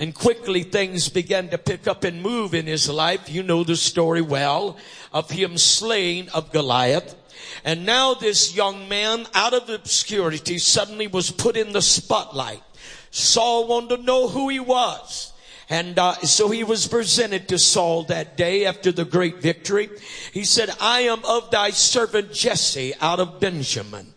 And 0.01 0.15
quickly 0.15 0.63
things 0.63 1.10
began 1.10 1.50
to 1.50 1.60
pick 1.60 1.88
up 1.88 2.03
and 2.03 2.24
move 2.24 2.55
in 2.55 2.65
his 2.65 2.89
life. 2.89 3.29
You 3.29 3.43
know 3.43 3.63
the 3.63 3.75
story 3.75 4.24
well 4.24 4.77
of 5.13 5.29
him 5.29 5.60
slaying 5.60 6.27
of 6.29 6.51
Goliath. 6.51 7.15
And 7.63 7.86
now 7.86 8.15
this 8.15 8.55
young 8.55 8.89
man 8.89 9.27
out 9.36 9.53
of 9.53 9.70
obscurity 9.70 10.58
suddenly 10.58 11.05
was 11.05 11.29
put 11.29 11.55
in 11.55 11.72
the 11.72 11.84
spotlight. 11.84 12.63
Saul 13.12 13.67
wanted 13.67 13.98
to 13.98 14.03
know 14.03 14.27
who 14.27 14.50
he 14.50 14.60
was. 14.60 15.34
And 15.70 16.00
uh, 16.00 16.15
so 16.22 16.50
he 16.50 16.63
was 16.63 16.88
presented 16.88 17.48
to 17.50 17.60
Saul 17.60 18.05
that 18.05 18.36
day 18.36 18.65
after 18.65 18.91
the 18.91 19.05
great 19.05 19.38
victory. 19.38 19.91
He 20.34 20.46
said, 20.46 20.72
I 20.81 21.01
am 21.01 21.24
of 21.25 21.51
thy 21.51 21.70
servant 21.70 22.34
Jesse 22.34 22.96
out 23.01 23.20
of 23.20 23.39
Benjamin. 23.39 24.11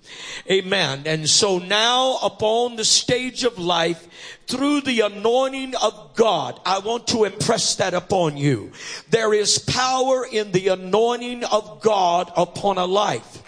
Amen. 0.50 1.02
And 1.06 1.28
so 1.28 1.58
now 1.58 2.18
upon 2.22 2.76
the 2.76 2.84
stage 2.84 3.44
of 3.44 3.58
life, 3.58 4.08
through 4.46 4.82
the 4.82 5.00
anointing 5.00 5.74
of 5.76 6.14
God, 6.14 6.60
I 6.66 6.78
want 6.80 7.06
to 7.08 7.24
impress 7.24 7.76
that 7.76 7.94
upon 7.94 8.36
you. 8.36 8.72
There 9.10 9.32
is 9.32 9.58
power 9.58 10.26
in 10.30 10.52
the 10.52 10.68
anointing 10.68 11.44
of 11.44 11.80
God 11.80 12.30
upon 12.36 12.78
a 12.78 12.84
life. 12.84 13.43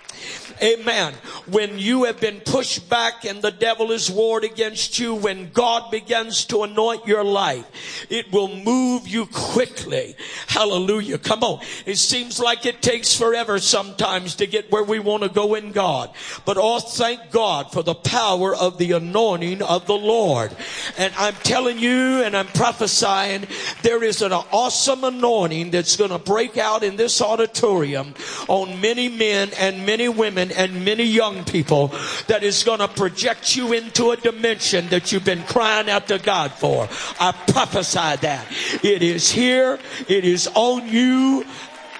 Amen. 0.62 1.12
When 1.46 1.78
you 1.78 2.04
have 2.04 2.20
been 2.20 2.40
pushed 2.40 2.88
back 2.88 3.24
and 3.24 3.42
the 3.42 3.50
devil 3.50 3.92
is 3.92 4.10
warred 4.10 4.44
against 4.44 4.98
you, 4.98 5.14
when 5.14 5.50
God 5.50 5.90
begins 5.90 6.46
to 6.46 6.62
anoint 6.62 7.06
your 7.06 7.24
life, 7.24 8.06
it 8.10 8.32
will 8.32 8.48
move 8.48 9.06
you 9.06 9.26
quickly. 9.26 10.16
Hallelujah. 10.46 11.18
Come 11.18 11.42
on. 11.42 11.60
It 11.84 11.98
seems 11.98 12.40
like 12.40 12.64
it 12.64 12.80
takes 12.80 13.14
forever 13.14 13.58
sometimes 13.58 14.36
to 14.36 14.46
get 14.46 14.72
where 14.72 14.82
we 14.82 14.98
want 14.98 15.24
to 15.24 15.28
go 15.28 15.54
in 15.54 15.72
God. 15.72 16.10
But 16.44 16.56
oh, 16.58 16.80
thank 16.80 17.30
God 17.30 17.70
for 17.72 17.82
the 17.82 17.94
power 17.94 18.54
of 18.54 18.78
the 18.78 18.92
anointing 18.92 19.62
of 19.62 19.86
the 19.86 19.94
Lord. 19.94 20.56
And 20.96 21.12
I'm 21.18 21.34
telling 21.34 21.78
you 21.78 22.22
and 22.22 22.36
I'm 22.36 22.46
prophesying 22.46 23.46
there 23.82 24.02
is 24.02 24.22
an 24.22 24.32
awesome 24.32 25.04
anointing 25.04 25.70
that's 25.70 25.96
going 25.96 26.10
to 26.10 26.18
break 26.18 26.56
out 26.56 26.82
in 26.82 26.96
this 26.96 27.20
auditorium 27.20 28.14
on 28.48 28.80
many 28.80 29.08
men 29.08 29.50
and 29.58 29.84
many 29.84 30.08
women 30.08 30.45
and 30.52 30.84
many 30.84 31.04
young 31.04 31.44
people 31.44 31.88
that 32.28 32.42
is 32.42 32.64
going 32.64 32.80
to 32.80 32.88
project 32.88 33.56
you 33.56 33.72
into 33.72 34.10
a 34.10 34.16
dimension 34.16 34.88
that 34.88 35.12
you've 35.12 35.24
been 35.24 35.42
crying 35.44 35.88
out 35.90 36.08
to 36.08 36.18
God 36.18 36.52
for. 36.52 36.88
I 37.20 37.32
prophesy 37.48 38.16
that. 38.22 38.46
It 38.82 39.02
is 39.02 39.30
here. 39.30 39.78
It 40.08 40.24
is 40.24 40.48
on 40.54 40.88
you. 40.88 41.44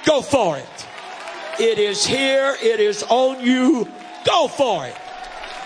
Go 0.04 0.22
for 0.22 0.56
it. 0.56 0.86
It 1.58 1.78
is 1.78 2.04
here. 2.04 2.56
It 2.62 2.80
is 2.80 3.02
on 3.08 3.44
you. 3.44 3.88
Go 4.24 4.48
for 4.48 4.86
it. 4.86 4.96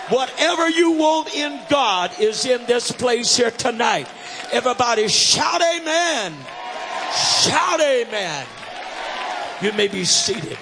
Whatever 0.09 0.69
you 0.69 0.91
want 0.91 1.33
in 1.33 1.59
God 1.69 2.11
is 2.19 2.45
in 2.45 2.65
this 2.65 2.91
place 2.91 3.37
here 3.37 3.51
tonight. 3.51 4.07
Everybody 4.51 5.07
shout 5.07 5.61
amen. 5.61 6.33
Shout 7.13 7.79
amen. 7.79 8.45
You 9.61 9.71
may 9.73 9.87
be 9.87 10.03
seated. 10.03 10.57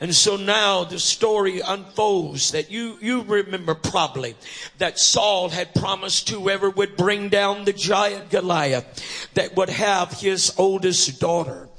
And 0.00 0.14
so 0.14 0.36
now 0.36 0.84
the 0.84 0.98
story 0.98 1.60
unfolds 1.60 2.52
that 2.52 2.70
you, 2.70 2.96
you 3.02 3.22
remember 3.22 3.74
probably 3.74 4.34
that 4.78 4.98
Saul 4.98 5.50
had 5.50 5.74
promised 5.74 6.30
whoever 6.30 6.70
would 6.70 6.96
bring 6.96 7.28
down 7.28 7.66
the 7.66 7.74
giant 7.74 8.30
Goliath 8.30 9.28
that 9.34 9.54
would 9.56 9.68
have 9.68 10.12
his 10.20 10.54
oldest 10.56 11.20
daughter. 11.20 11.69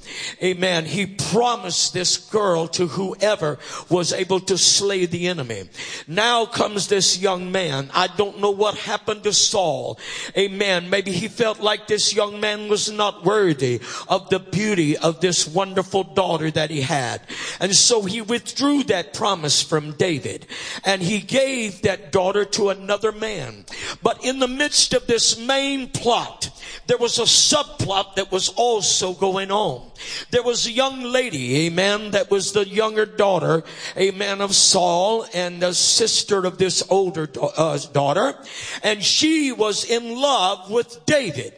Amen. 0.42 0.84
He 0.84 1.06
promised 1.06 1.92
this 1.92 2.16
girl 2.16 2.66
to 2.68 2.86
whoever 2.86 3.58
was 3.88 4.12
able 4.12 4.40
to 4.40 4.58
slay 4.58 5.06
the 5.06 5.28
enemy. 5.28 5.68
Now 6.06 6.46
comes 6.46 6.88
this 6.88 7.18
young 7.18 7.52
man. 7.52 7.90
I 7.94 8.08
don't 8.08 8.40
know 8.40 8.50
what 8.50 8.76
happened 8.76 9.22
to 9.24 9.32
Saul. 9.32 9.98
Amen. 10.36 10.90
Maybe 10.90 11.12
he 11.12 11.28
felt 11.28 11.60
like 11.60 11.86
this 11.86 12.14
young 12.14 12.40
man 12.40 12.68
was 12.68 12.90
not 12.90 13.24
worthy 13.24 13.80
of 14.08 14.28
the 14.30 14.38
beauty 14.38 14.96
of 14.96 15.20
this 15.20 15.46
wonderful 15.46 16.04
daughter 16.04 16.50
that 16.50 16.70
he 16.70 16.82
had. 16.82 17.22
And 17.60 17.74
so 17.74 18.02
he 18.02 18.20
withdrew 18.20 18.84
that 18.84 19.14
promise 19.14 19.62
from 19.62 19.92
David 19.92 20.46
and 20.84 21.02
he 21.02 21.20
gave 21.20 21.82
that 21.82 22.12
daughter 22.12 22.44
to 22.44 22.70
another 22.70 23.12
man. 23.12 23.64
But 24.02 24.24
in 24.24 24.38
the 24.38 24.48
midst 24.48 24.94
of 24.94 25.06
this 25.06 25.38
main 25.38 25.88
plot, 25.88 26.50
there 26.86 26.98
was 26.98 27.18
a 27.18 27.22
subplot 27.22 28.16
that 28.16 28.32
was 28.32 28.48
also 28.50 29.12
going 29.14 29.50
on. 29.50 29.90
There 30.30 30.42
was 30.42 30.66
a 30.66 30.70
young 30.70 31.02
lady, 31.02 31.66
amen, 31.66 32.12
that 32.12 32.30
was 32.30 32.52
the 32.52 32.68
younger 32.68 33.06
daughter, 33.06 33.64
amen, 33.96 34.40
of 34.40 34.54
Saul 34.54 35.26
and 35.34 35.60
the 35.60 35.74
sister 35.74 36.44
of 36.44 36.58
this 36.58 36.82
older 36.88 37.28
uh, 37.40 37.78
daughter. 37.92 38.34
And 38.82 39.02
she 39.02 39.52
was 39.52 39.84
in 39.84 40.16
love 40.16 40.70
with 40.70 41.04
David. 41.06 41.54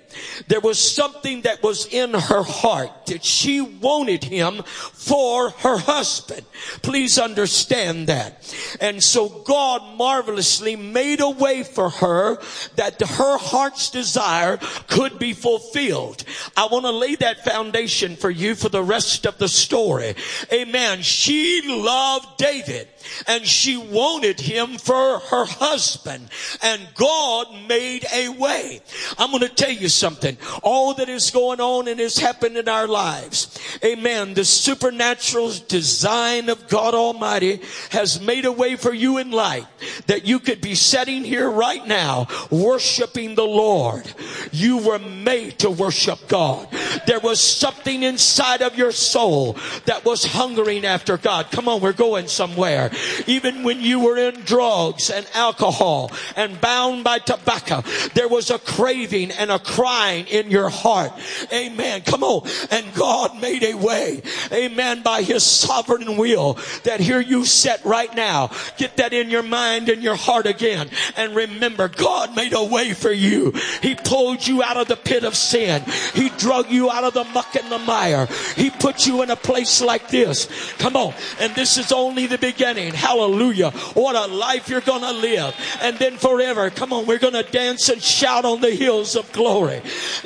There 0.49 0.61
was 0.61 0.79
something 0.79 1.43
that 1.43 1.63
was 1.63 1.87
in 1.87 2.15
her 2.15 2.43
heart 2.43 3.07
that 3.07 3.25
she 3.25 3.61
wanted 3.61 4.25
him 4.25 4.63
for 4.65 5.51
her 5.51 5.79
husband. 5.79 6.45
Please 6.83 7.19
understand 7.19 8.09
that. 8.09 8.55
And 8.81 9.03
so 9.03 9.29
God 9.29 9.97
marvelously 9.97 10.77
made 10.77 11.21
a 11.21 11.31
way 11.31 11.63
for 11.63 11.91
her 11.91 12.39
that 12.77 13.01
her 13.01 13.39
heart's 13.39 13.91
desire 13.91 14.59
could 14.89 15.19
be 15.19 15.33
fulfilled. 15.33 16.25
I 16.57 16.67
want 16.67 16.85
to 16.85 16.91
lay 16.91 17.15
that 17.17 17.45
foundation 17.45 18.17
for 18.17 18.31
you 18.31 18.55
for 18.55 18.69
the 18.69 18.83
rest 18.83 19.27
of 19.27 19.39
the 19.39 19.49
story. 19.49 20.15
Amen. 20.53 21.03
She 21.03 21.63
loved 21.65 22.39
David 22.39 22.89
and 23.27 23.47
she 23.47 23.77
wanted 23.77 24.41
him 24.41 24.79
for 24.79 25.19
her 25.19 25.45
husband 25.45 26.29
and 26.63 26.81
God 26.95 27.47
made 27.69 28.05
a 28.13 28.29
way. 28.31 28.81
I'm 29.19 29.31
going 29.31 29.43
to 29.43 29.49
tell 29.49 29.71
you 29.71 29.89
something. 29.89 30.37
All 30.63 30.95
that 30.95 31.09
is 31.09 31.31
going 31.31 31.61
on 31.61 31.89
and 31.89 32.01
has 32.01 32.19
happened 32.19 32.57
in 32.57 32.69
our 32.69 32.87
lives. 32.87 33.59
Amen. 33.85 34.35
The 34.35 34.45
supernatural 34.45 35.53
design 35.69 36.49
of 36.49 36.69
God 36.69 36.95
Almighty 36.95 37.61
has 37.91 38.21
made 38.21 38.45
a 38.45 38.53
way 38.53 38.77
for 38.77 38.93
you 38.93 39.19
in 39.19 39.31
life 39.31 39.67
that 40.07 40.27
you 40.27 40.39
could 40.39 40.61
be 40.61 40.75
sitting 40.75 41.25
here 41.25 41.51
right 41.51 41.87
now 41.87 42.27
worshiping 42.51 43.35
the 43.35 43.45
Lord. 43.45 44.13
You 44.53 44.79
were 44.79 44.99
made 44.99 45.59
to 45.61 45.71
worship 45.71 46.29
God. 46.29 46.69
There 47.07 47.21
was 47.21 47.41
something 47.41 48.03
inside 48.03 48.63
of 48.63 48.77
your 48.77 48.93
soul 48.93 49.57
that 49.87 50.05
was 50.05 50.25
hungering 50.25 50.85
after 50.85 51.17
God. 51.17 51.51
Come 51.51 51.69
on, 51.69 51.81
we're 51.81 51.93
going 51.93 52.29
somewhere. 52.29 52.91
Even 53.27 53.63
when 53.63 53.81
you 53.81 54.01
were 54.01 54.17
in 54.17 54.41
drugs 54.43 55.11
and 55.11 55.27
alcohol 55.35 56.13
and 56.37 56.61
bound 56.61 57.05
by 57.05 57.19
tobacco, 57.19 57.83
there 58.15 58.29
was 58.29 58.51
a 58.51 58.59
craving 58.59 59.31
and 59.31 59.51
a 59.51 59.59
crying 59.59 60.27
in 60.27 60.51
your 60.51 60.69
heart. 60.69 61.13
Amen. 61.53 62.03
Come 62.03 62.23
on. 62.23 62.49
And 62.71 62.93
God 62.95 63.41
made 63.41 63.63
a 63.63 63.75
way. 63.75 64.23
Amen. 64.53 65.03
By 65.03 65.23
his 65.23 65.43
sovereign 65.43 66.17
will 66.17 66.59
that 66.85 67.01
here 67.01 67.21
you 67.21 67.45
sit 67.45 67.85
right 67.85 68.15
now. 68.15 68.51
Get 68.77 68.97
that 68.99 69.13
in 69.13 69.31
your 69.31 69.43
mind 69.43 69.89
and 69.89 70.03
your 70.03 70.17
heart 70.17 70.47
again. 70.47 70.89
And 71.17 71.35
remember, 71.35 71.89
God 71.89 72.35
made 72.37 72.53
a 72.53 72.65
way 72.65 72.93
for 72.93 73.13
you. 73.13 73.53
He 73.83 73.95
pulled 73.95 74.47
you 74.47 74.63
out 74.63 74.77
of 74.77 74.89
the 74.89 74.97
pit 74.97 75.25
of 75.25 75.35
sin. 75.35 75.83
He 76.15 76.29
drug 76.31 76.71
you 76.71 76.91
out 76.91 77.05
of 77.05 77.15
the 77.15 77.25
muck 77.25 77.55
and 77.57 77.71
the 77.71 77.79
mire. 77.79 78.27
He 78.57 78.71
put 78.71 79.07
you 79.07 79.23
in 79.23 79.31
a 79.31 79.37
place 79.37 79.81
like 79.81 80.09
this. 80.09 80.49
Come 80.79 80.97
on. 80.97 81.15
And 81.41 81.55
this 81.55 81.79
is 81.79 81.93
only 81.93 82.27
the 82.27 82.39
beginning. 82.39 82.84
Hallelujah. 82.93 83.71
What 83.95 84.17
a 84.17 84.33
life 84.33 84.69
you're 84.69 84.81
going 84.81 85.03
to 85.03 85.13
live. 85.13 85.55
And 85.81 85.99
then 85.99 86.17
forever. 86.17 86.71
Come 86.71 86.93
on. 86.93 87.07
We're 87.07 87.19
going 87.19 87.35
to 87.35 87.43
dance 87.43 87.89
and 87.89 88.03
shout 88.03 88.45
on 88.45 88.61
the 88.61 88.71
hills 88.71 89.17
of 89.17 89.31
glory. 89.33 89.81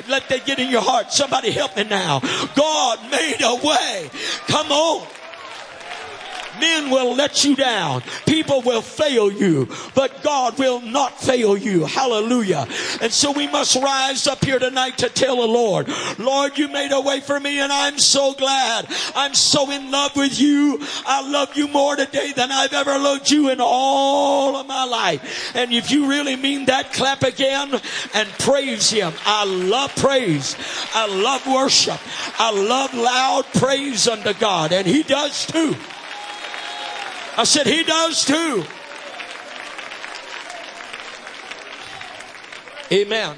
Let 0.07 0.27
that 0.29 0.45
get 0.45 0.59
in 0.59 0.69
your 0.69 0.81
heart. 0.81 1.11
Somebody 1.11 1.51
help 1.51 1.77
me 1.77 1.83
now. 1.83 2.19
God 2.55 3.11
made 3.11 3.41
a 3.41 3.55
way. 3.55 4.09
Come 4.47 4.71
on. 4.71 5.07
Men 6.59 6.89
will 6.89 7.15
let 7.15 7.43
you 7.43 7.55
down. 7.55 8.01
People 8.25 8.61
will 8.61 8.81
fail 8.81 9.31
you, 9.31 9.67
but 9.95 10.23
God 10.23 10.57
will 10.57 10.81
not 10.81 11.19
fail 11.19 11.57
you. 11.57 11.85
Hallelujah. 11.85 12.67
And 13.01 13.11
so 13.11 13.31
we 13.31 13.47
must 13.47 13.75
rise 13.75 14.27
up 14.27 14.43
here 14.43 14.59
tonight 14.59 14.97
to 14.99 15.09
tell 15.09 15.37
the 15.37 15.47
Lord, 15.47 15.87
Lord, 16.17 16.57
you 16.57 16.67
made 16.67 16.91
a 16.91 17.01
way 17.01 17.21
for 17.21 17.39
me 17.39 17.59
and 17.59 17.71
I'm 17.71 17.97
so 17.97 18.33
glad. 18.33 18.87
I'm 19.15 19.33
so 19.33 19.69
in 19.71 19.91
love 19.91 20.15
with 20.15 20.39
you. 20.39 20.79
I 21.05 21.29
love 21.29 21.55
you 21.55 21.67
more 21.67 21.95
today 21.95 22.33
than 22.35 22.51
I've 22.51 22.73
ever 22.73 22.97
loved 22.97 23.29
you 23.29 23.49
in 23.49 23.59
all 23.61 24.55
of 24.55 24.67
my 24.67 24.85
life. 24.85 25.55
And 25.55 25.73
if 25.73 25.91
you 25.91 26.09
really 26.09 26.35
mean 26.35 26.65
that, 26.65 26.93
clap 26.93 27.23
again 27.23 27.79
and 28.13 28.29
praise 28.39 28.89
Him. 28.89 29.13
I 29.25 29.45
love 29.45 29.95
praise. 29.95 30.55
I 30.93 31.07
love 31.07 31.45
worship. 31.47 31.99
I 32.39 32.51
love 32.51 32.93
loud 32.93 33.45
praise 33.53 34.07
unto 34.07 34.33
God. 34.33 34.71
And 34.71 34.87
He 34.87 35.03
does 35.03 35.45
too. 35.45 35.75
I 37.39 37.45
said, 37.45 37.67
He 37.67 37.83
does 37.83 38.25
too. 38.25 38.65
Amen. 42.91 43.37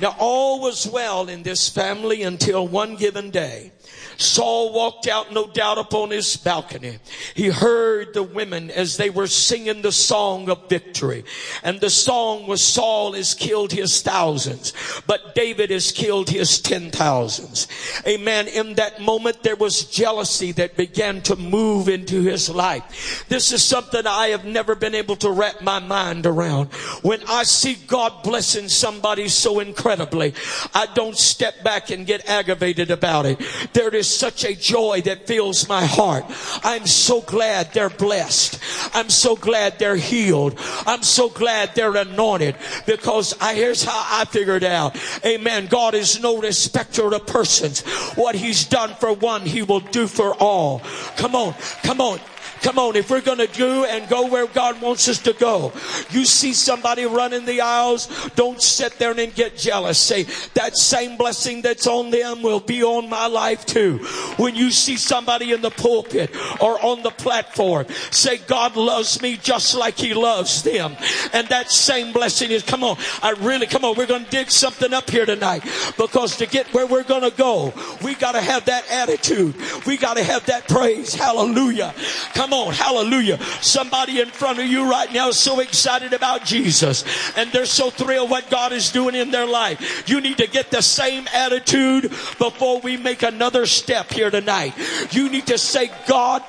Now 0.00 0.16
all 0.18 0.60
was 0.60 0.88
well 0.88 1.28
in 1.28 1.44
this 1.44 1.68
family 1.68 2.24
until 2.24 2.66
one 2.66 2.96
given 2.96 3.30
day. 3.30 3.70
Saul 4.18 4.72
walked 4.72 5.06
out, 5.06 5.32
no 5.32 5.46
doubt, 5.46 5.78
upon 5.78 6.10
his 6.10 6.36
balcony. 6.36 6.98
He 7.34 7.48
heard 7.48 8.14
the 8.14 8.24
women 8.24 8.68
as 8.68 8.96
they 8.96 9.10
were 9.10 9.28
singing 9.28 9.82
the 9.82 9.92
song 9.92 10.50
of 10.50 10.68
victory. 10.68 11.24
And 11.62 11.80
the 11.80 11.88
song 11.88 12.48
was 12.48 12.60
Saul 12.60 13.12
has 13.12 13.32
killed 13.34 13.70
his 13.70 14.02
thousands, 14.02 14.72
but 15.06 15.36
David 15.36 15.70
has 15.70 15.92
killed 15.92 16.30
his 16.30 16.60
ten 16.60 16.90
thousands. 16.90 17.68
Amen. 18.08 18.48
In 18.48 18.74
that 18.74 19.00
moment, 19.00 19.44
there 19.44 19.54
was 19.54 19.84
jealousy 19.84 20.50
that 20.52 20.76
began 20.76 21.22
to 21.22 21.36
move 21.36 21.88
into 21.88 22.22
his 22.22 22.50
life. 22.50 23.24
This 23.28 23.52
is 23.52 23.62
something 23.62 24.04
I 24.04 24.28
have 24.28 24.44
never 24.44 24.74
been 24.74 24.96
able 24.96 25.16
to 25.16 25.30
wrap 25.30 25.62
my 25.62 25.78
mind 25.78 26.26
around. 26.26 26.72
When 27.02 27.22
I 27.28 27.44
see 27.44 27.76
God 27.86 28.24
blessing 28.24 28.68
somebody 28.68 29.28
so 29.28 29.60
incredibly, 29.60 30.34
I 30.74 30.86
don't 30.94 31.16
step 31.16 31.62
back 31.62 31.90
and 31.90 32.04
get 32.04 32.28
aggravated 32.28 32.90
about 32.90 33.24
it. 33.24 33.40
There 33.72 33.94
is 33.94 34.07
such 34.08 34.44
a 34.44 34.54
joy 34.54 35.02
that 35.02 35.26
fills 35.26 35.68
my 35.68 35.84
heart. 35.84 36.24
I'm 36.64 36.86
so 36.86 37.20
glad 37.20 37.72
they're 37.72 37.90
blessed. 37.90 38.58
I'm 38.94 39.10
so 39.10 39.36
glad 39.36 39.78
they're 39.78 39.96
healed. 39.96 40.58
I'm 40.86 41.02
so 41.02 41.28
glad 41.28 41.74
they're 41.74 41.96
anointed 41.96 42.56
because 42.86 43.34
I, 43.40 43.54
here's 43.54 43.84
how 43.84 44.20
I 44.20 44.24
figured 44.24 44.64
out. 44.64 44.96
Amen. 45.24 45.66
God 45.66 45.94
is 45.94 46.20
no 46.20 46.38
respecter 46.38 47.12
of 47.12 47.26
persons. 47.26 47.80
What 48.16 48.34
he's 48.34 48.64
done 48.64 48.94
for 48.94 49.12
one, 49.12 49.42
he 49.42 49.62
will 49.62 49.80
do 49.80 50.06
for 50.06 50.34
all. 50.34 50.80
Come 51.16 51.34
on. 51.34 51.54
Come 51.82 52.00
on. 52.00 52.20
Come 52.62 52.78
on, 52.78 52.96
if 52.96 53.10
we're 53.10 53.20
going 53.20 53.38
to 53.38 53.46
do 53.46 53.84
and 53.84 54.08
go 54.08 54.26
where 54.28 54.46
God 54.46 54.80
wants 54.80 55.08
us 55.08 55.18
to 55.20 55.32
go, 55.32 55.72
you 56.10 56.24
see 56.24 56.52
somebody 56.52 57.04
running 57.04 57.44
the 57.44 57.60
aisles, 57.60 58.08
don't 58.34 58.60
sit 58.60 58.98
there 58.98 59.12
and 59.18 59.34
get 59.34 59.56
jealous. 59.56 59.98
Say, 59.98 60.24
that 60.54 60.76
same 60.76 61.16
blessing 61.16 61.62
that's 61.62 61.86
on 61.86 62.10
them 62.10 62.42
will 62.42 62.60
be 62.60 62.82
on 62.82 63.08
my 63.08 63.26
life 63.26 63.64
too. 63.66 63.98
When 64.36 64.54
you 64.54 64.70
see 64.70 64.96
somebody 64.96 65.52
in 65.52 65.62
the 65.62 65.70
pulpit 65.70 66.34
or 66.60 66.84
on 66.84 67.02
the 67.02 67.10
platform, 67.10 67.86
say, 68.10 68.38
God 68.38 68.76
loves 68.76 69.22
me 69.22 69.36
just 69.36 69.74
like 69.74 69.98
He 69.98 70.14
loves 70.14 70.62
them. 70.62 70.96
And 71.32 71.48
that 71.48 71.70
same 71.70 72.12
blessing 72.12 72.50
is, 72.50 72.62
come 72.62 72.82
on, 72.82 72.96
I 73.22 73.30
really, 73.32 73.66
come 73.66 73.84
on, 73.84 73.96
we're 73.96 74.06
going 74.06 74.24
to 74.24 74.30
dig 74.30 74.50
something 74.50 74.92
up 74.92 75.10
here 75.10 75.26
tonight 75.26 75.62
because 75.96 76.36
to 76.36 76.46
get 76.46 76.72
where 76.74 76.86
we're 76.86 77.04
going 77.04 77.28
to 77.28 77.36
go, 77.36 77.72
we 78.02 78.14
got 78.14 78.32
to 78.32 78.40
have 78.40 78.64
that 78.66 78.88
attitude. 78.90 79.54
We 79.86 79.96
got 79.96 80.16
to 80.16 80.22
have 80.22 80.46
that 80.46 80.68
praise. 80.68 81.14
Hallelujah. 81.14 81.94
Come 82.34 82.47
Come 82.48 82.68
on, 82.68 82.72
hallelujah. 82.72 83.38
Somebody 83.60 84.22
in 84.22 84.28
front 84.28 84.58
of 84.58 84.64
you 84.64 84.90
right 84.90 85.12
now 85.12 85.28
is 85.28 85.36
so 85.36 85.60
excited 85.60 86.14
about 86.14 86.46
Jesus 86.46 87.04
and 87.36 87.52
they're 87.52 87.66
so 87.66 87.90
thrilled 87.90 88.30
what 88.30 88.48
God 88.48 88.72
is 88.72 88.90
doing 88.90 89.14
in 89.14 89.30
their 89.30 89.44
life. 89.44 90.08
You 90.08 90.22
need 90.22 90.38
to 90.38 90.46
get 90.46 90.70
the 90.70 90.80
same 90.80 91.28
attitude 91.34 92.04
before 92.38 92.80
we 92.80 92.96
make 92.96 93.22
another 93.22 93.66
step 93.66 94.10
here 94.10 94.30
tonight. 94.30 94.72
You 95.10 95.28
need 95.28 95.48
to 95.48 95.58
say, 95.58 95.90
God, 96.06 96.42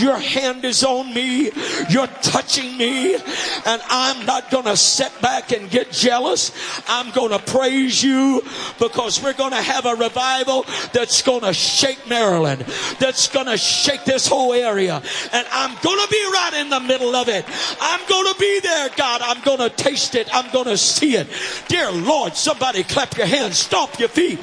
your 0.00 0.18
hand 0.18 0.64
is 0.64 0.84
on 0.84 1.12
me. 1.14 1.50
You're 1.88 2.06
touching 2.22 2.76
me 2.76 3.14
and 3.14 3.82
I'm 3.88 4.26
not 4.26 4.50
going 4.50 4.64
to 4.64 4.76
sit 4.76 5.12
back 5.20 5.52
and 5.52 5.70
get 5.70 5.90
jealous. 5.90 6.52
I'm 6.86 7.10
going 7.12 7.30
to 7.30 7.38
praise 7.38 8.02
you 8.02 8.42
because 8.78 9.22
we're 9.22 9.32
going 9.34 9.52
to 9.52 9.62
have 9.62 9.86
a 9.86 9.94
revival 9.94 10.64
that's 10.92 11.22
going 11.22 11.42
to 11.42 11.52
shake 11.52 12.08
Maryland, 12.08 12.62
that's 12.98 13.28
going 13.28 13.46
to 13.46 13.56
shake 13.56 14.04
this 14.04 14.26
whole 14.26 14.52
area 14.52 15.02
and 15.32 15.46
I'm 15.50 15.76
going 15.82 16.00
to 16.04 16.08
be 16.10 16.24
right 16.32 16.54
in 16.54 16.70
the 16.70 16.80
middle 16.80 17.14
of 17.16 17.28
it. 17.28 17.44
I'm 17.80 18.06
going 18.08 18.32
to 18.32 18.38
be 18.38 18.60
there, 18.60 18.90
God. 18.96 19.22
I'm 19.22 19.42
going 19.42 19.58
to 19.58 19.70
taste 19.70 20.14
it. 20.14 20.28
I'm 20.34 20.52
going 20.52 20.66
to 20.66 20.76
see 20.76 21.16
it. 21.16 21.28
Dear 21.68 21.90
Lord, 21.90 22.34
somebody 22.34 22.82
clap 22.82 23.16
your 23.16 23.26
hands, 23.26 23.58
stomp 23.58 23.98
your 23.98 24.08
feet. 24.08 24.38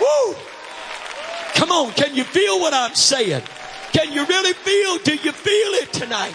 Woo! 0.00 0.34
Come 1.54 1.70
on, 1.70 1.92
can 1.92 2.14
you 2.14 2.24
feel 2.24 2.60
what 2.60 2.74
I'm 2.74 2.94
saying? 2.94 3.42
Can 3.92 4.12
you 4.12 4.26
really 4.26 4.52
feel? 4.52 4.98
Do 4.98 5.14
you 5.14 5.32
feel 5.32 5.72
it 5.74 5.92
tonight? 5.92 6.34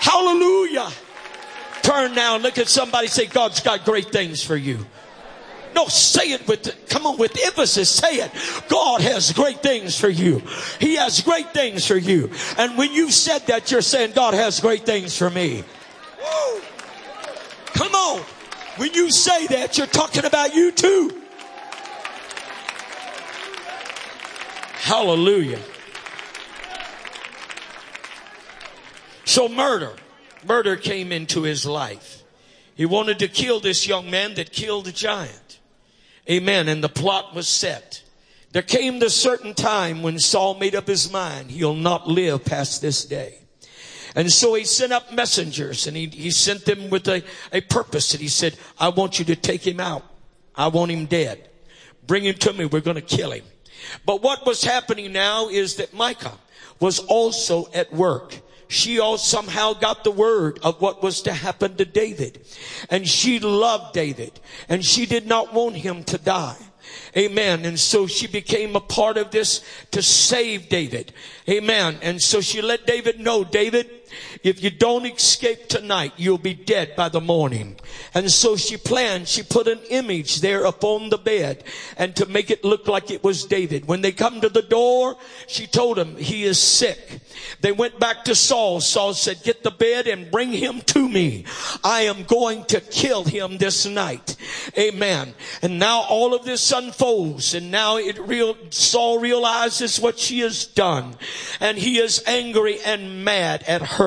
Hallelujah. 0.00 0.90
Turn 1.82 2.14
now 2.14 2.34
and 2.34 2.42
look 2.42 2.58
at 2.58 2.68
somebody 2.68 3.08
say, 3.08 3.26
God's 3.26 3.60
got 3.60 3.84
great 3.84 4.10
things 4.10 4.42
for 4.42 4.56
you. 4.56 4.86
No, 5.74 5.86
say 5.86 6.32
it 6.32 6.46
with, 6.46 6.88
come 6.90 7.06
on, 7.06 7.16
with 7.16 7.38
emphasis. 7.44 7.88
Say 7.88 8.16
it. 8.16 8.30
God 8.68 9.00
has 9.00 9.32
great 9.32 9.62
things 9.62 9.98
for 9.98 10.08
you. 10.08 10.42
He 10.78 10.96
has 10.96 11.22
great 11.22 11.54
things 11.54 11.86
for 11.86 11.96
you. 11.96 12.30
And 12.58 12.76
when 12.76 12.92
you 12.92 13.10
said 13.10 13.46
that, 13.46 13.70
you're 13.70 13.80
saying, 13.80 14.12
God 14.12 14.34
has 14.34 14.60
great 14.60 14.84
things 14.84 15.16
for 15.16 15.30
me. 15.30 15.64
Woo! 16.18 16.60
Come 17.66 17.94
on. 17.94 18.20
When 18.76 18.92
you 18.92 19.10
say 19.10 19.46
that, 19.46 19.78
you're 19.78 19.86
talking 19.86 20.26
about 20.26 20.54
you 20.54 20.72
too. 20.72 21.21
Hallelujah. 24.92 25.58
So 29.24 29.48
murder, 29.48 29.94
murder 30.46 30.76
came 30.76 31.12
into 31.12 31.44
his 31.44 31.64
life. 31.64 32.22
He 32.74 32.84
wanted 32.84 33.18
to 33.20 33.28
kill 33.28 33.58
this 33.58 33.88
young 33.88 34.10
man 34.10 34.34
that 34.34 34.52
killed 34.52 34.84
the 34.84 34.92
giant. 34.92 35.60
Amen. 36.28 36.68
And 36.68 36.84
the 36.84 36.90
plot 36.90 37.34
was 37.34 37.48
set. 37.48 38.02
There 38.50 38.60
came 38.60 38.98
the 38.98 39.08
certain 39.08 39.54
time 39.54 40.02
when 40.02 40.18
Saul 40.18 40.58
made 40.58 40.74
up 40.74 40.88
his 40.88 41.10
mind, 41.10 41.50
he'll 41.50 41.72
not 41.72 42.06
live 42.06 42.44
past 42.44 42.82
this 42.82 43.06
day. 43.06 43.38
And 44.14 44.30
so 44.30 44.52
he 44.52 44.64
sent 44.64 44.92
up 44.92 45.10
messengers 45.10 45.86
and 45.86 45.96
he, 45.96 46.08
he 46.08 46.30
sent 46.30 46.66
them 46.66 46.90
with 46.90 47.08
a, 47.08 47.24
a 47.50 47.62
purpose. 47.62 48.12
And 48.12 48.20
he 48.20 48.28
said, 48.28 48.58
I 48.78 48.90
want 48.90 49.18
you 49.18 49.24
to 49.24 49.36
take 49.36 49.66
him 49.66 49.80
out. 49.80 50.04
I 50.54 50.68
want 50.68 50.90
him 50.90 51.06
dead. 51.06 51.48
Bring 52.06 52.24
him 52.24 52.34
to 52.34 52.52
me. 52.52 52.66
We're 52.66 52.80
going 52.80 52.96
to 52.96 53.00
kill 53.00 53.30
him. 53.30 53.44
But 54.04 54.22
what 54.22 54.46
was 54.46 54.64
happening 54.64 55.12
now 55.12 55.48
is 55.48 55.76
that 55.76 55.94
Michal 55.94 56.38
was 56.80 56.98
also 56.98 57.68
at 57.72 57.92
work. 57.92 58.40
She 58.68 58.98
somehow 59.18 59.74
got 59.74 60.02
the 60.02 60.10
word 60.10 60.58
of 60.62 60.80
what 60.80 61.02
was 61.02 61.22
to 61.22 61.32
happen 61.32 61.76
to 61.76 61.84
David. 61.84 62.46
And 62.88 63.06
she 63.06 63.38
loved 63.38 63.92
David. 63.92 64.40
And 64.68 64.82
she 64.84 65.04
did 65.04 65.26
not 65.26 65.52
want 65.52 65.76
him 65.76 66.04
to 66.04 66.16
die. 66.16 66.56
Amen. 67.16 67.64
And 67.66 67.78
so 67.78 68.06
she 68.06 68.26
became 68.26 68.74
a 68.74 68.80
part 68.80 69.18
of 69.18 69.30
this 69.30 69.62
to 69.90 70.02
save 70.02 70.68
David. 70.68 71.12
Amen. 71.48 71.98
And 72.00 72.20
so 72.20 72.40
she 72.40 72.62
let 72.62 72.86
David 72.86 73.20
know, 73.20 73.44
David, 73.44 73.90
if 74.42 74.62
you 74.62 74.70
don't 74.70 75.06
escape 75.06 75.68
tonight, 75.68 76.12
you'll 76.16 76.38
be 76.38 76.54
dead 76.54 76.96
by 76.96 77.08
the 77.08 77.20
morning. 77.20 77.76
And 78.14 78.30
so 78.30 78.56
she 78.56 78.76
planned, 78.76 79.28
she 79.28 79.42
put 79.42 79.68
an 79.68 79.80
image 79.90 80.40
there 80.40 80.64
upon 80.64 81.10
the 81.10 81.18
bed 81.18 81.64
and 81.96 82.14
to 82.16 82.26
make 82.26 82.50
it 82.50 82.64
look 82.64 82.88
like 82.88 83.10
it 83.10 83.24
was 83.24 83.44
David. 83.44 83.86
When 83.86 84.00
they 84.00 84.12
come 84.12 84.40
to 84.40 84.48
the 84.48 84.62
door, 84.62 85.16
she 85.46 85.66
told 85.66 85.98
him 85.98 86.16
he 86.16 86.44
is 86.44 86.58
sick. 86.58 87.20
They 87.60 87.72
went 87.72 87.98
back 87.98 88.24
to 88.24 88.34
Saul. 88.34 88.80
Saul 88.80 89.14
said, 89.14 89.42
get 89.42 89.62
the 89.62 89.70
bed 89.70 90.06
and 90.06 90.30
bring 90.30 90.52
him 90.52 90.80
to 90.86 91.08
me. 91.08 91.44
I 91.84 92.02
am 92.02 92.24
going 92.24 92.64
to 92.66 92.80
kill 92.80 93.24
him 93.24 93.58
this 93.58 93.86
night. 93.86 94.36
Amen. 94.76 95.34
And 95.62 95.78
now 95.78 96.02
all 96.02 96.34
of 96.34 96.44
this 96.44 96.72
unfolds 96.72 97.54
and 97.54 97.70
now 97.70 97.96
it 97.96 98.18
real, 98.18 98.56
Saul 98.70 99.18
realizes 99.18 100.00
what 100.00 100.18
she 100.18 100.40
has 100.40 100.66
done 100.66 101.16
and 101.60 101.78
he 101.78 101.98
is 101.98 102.22
angry 102.26 102.78
and 102.84 103.24
mad 103.24 103.64
at 103.66 103.82
her. 103.82 104.01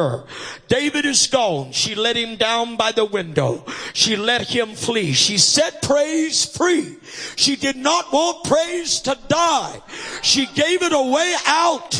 David 0.68 1.06
is 1.06 1.28
gone. 1.28 1.72
She 1.72 1.96
let 1.96 2.16
him 2.16 2.38
down 2.38 2.76
by 2.76 2.92
the 2.92 3.06
window. 3.06 3.64
She 3.94 4.16
let 4.16 4.42
him 4.42 4.76
flee. 4.76 5.14
She 5.14 5.38
set 5.38 5.82
praise 5.82 6.44
free. 6.46 6.98
She 7.36 7.56
did 7.56 7.76
not 7.76 8.12
want 8.12 8.44
praise 8.44 9.00
to 9.02 9.18
die. 9.28 9.82
She 10.22 10.48
gave 10.48 10.82
it 10.82 10.92
a 10.92 11.12
way 11.12 11.36
out 11.46 11.94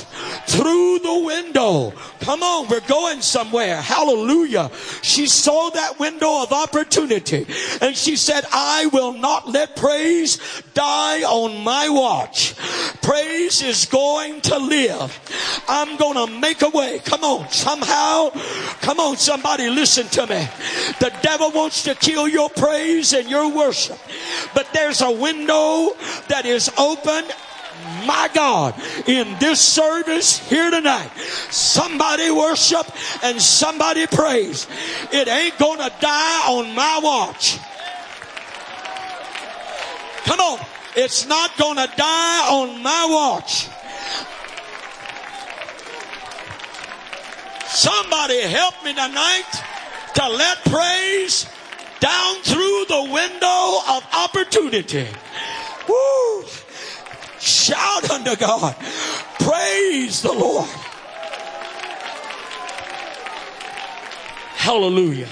through 0.48 1.00
the 1.00 1.24
window. 1.26 1.94
Come 2.20 2.42
on, 2.44 2.68
we're 2.68 2.80
going 2.82 3.22
somewhere. 3.22 3.82
Hallelujah. 3.82 4.72
She 5.02 5.28
saw 5.28 5.70
that 5.70 6.00
window 6.00 6.44
of 6.44 6.52
opportunity 6.52 7.46
and 7.82 7.96
she 7.96 8.16
said, 8.16 8.46
I 8.52 8.88
will 8.88 9.14
not 9.14 9.48
let 9.48 9.76
praise 9.76 10.40
die 10.74 11.24
on 11.24 11.64
my 11.64 11.88
watch. 11.90 12.56
Praise 13.02 13.62
is 13.62 13.86
going 13.86 14.42
to 14.42 14.58
live. 14.58 15.20
I'm 15.68 15.98
going 15.98 16.28
to 16.28 16.40
make 16.40 16.62
a 16.62 16.70
way. 16.70 17.00
Come 17.06 17.24
on, 17.24 17.50
somehow. 17.52 17.85
How 17.86 18.32
come 18.82 19.00
on, 19.00 19.18
somebody 19.18 19.70
listen 19.70 20.08
to 20.10 20.28
me. 20.28 20.48
The 21.00 21.14
devil 21.22 21.52
wants 21.52 21.84
to 21.84 21.96
kill 21.96 22.28
your 22.28 22.50
praise 22.50 23.14
and 23.14 23.30
your 23.30 23.50
worship, 23.52 23.98
but 24.54 24.68
there's 24.74 25.02
a 25.02 25.12
window 25.12 25.96
that 26.28 26.46
is 26.46 26.70
open 26.78 27.26
my 28.06 28.30
God, 28.34 28.74
in 29.08 29.38
this 29.40 29.60
service 29.60 30.40
here 30.50 30.72
tonight, 30.72 31.10
somebody 31.50 32.32
worship 32.32 32.88
and 33.24 33.42
somebody 33.42 34.08
praise. 34.08 34.68
It 35.12 35.28
ain't 35.28 35.58
gonna 35.58 35.92
die 36.00 36.48
on 36.48 36.74
my 36.74 37.00
watch. 37.04 37.60
Come 40.26 40.40
on. 40.40 40.60
It's 40.96 41.28
not 41.28 41.52
gonna 41.58 41.88
die 41.98 42.48
on 42.50 42.82
my 42.82 43.06
watch. 43.10 43.68
Somebody 47.76 48.40
help 48.40 48.74
me 48.86 48.94
tonight 48.94 49.52
to 50.14 50.30
let 50.30 50.64
praise 50.64 51.46
down 52.00 52.36
through 52.38 52.86
the 52.88 53.10
window 53.12 53.80
of 53.90 54.08
opportunity. 54.14 55.06
Woo! 55.90 56.46
Shout 57.38 58.10
unto 58.10 58.38
God. 58.38 58.78
Praise 59.40 60.22
the 60.22 60.32
Lord. 60.32 60.70
Hallelujah. 64.56 65.28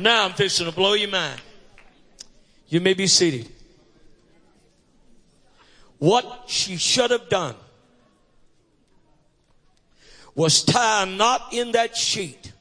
Now 0.00 0.24
I'm 0.24 0.32
fixing 0.32 0.66
to 0.66 0.72
blow 0.72 0.94
your 0.94 1.08
mind. 1.08 1.40
You 2.68 2.80
may 2.80 2.94
be 2.94 3.06
seated. 3.06 3.48
What 5.98 6.46
she 6.48 6.78
should 6.78 7.12
have 7.12 7.28
done 7.28 7.54
was 10.34 10.62
tie 10.62 11.02
a 11.02 11.06
knot 11.06 11.48
in 11.52 11.72
that 11.72 11.96
sheet 11.96 12.52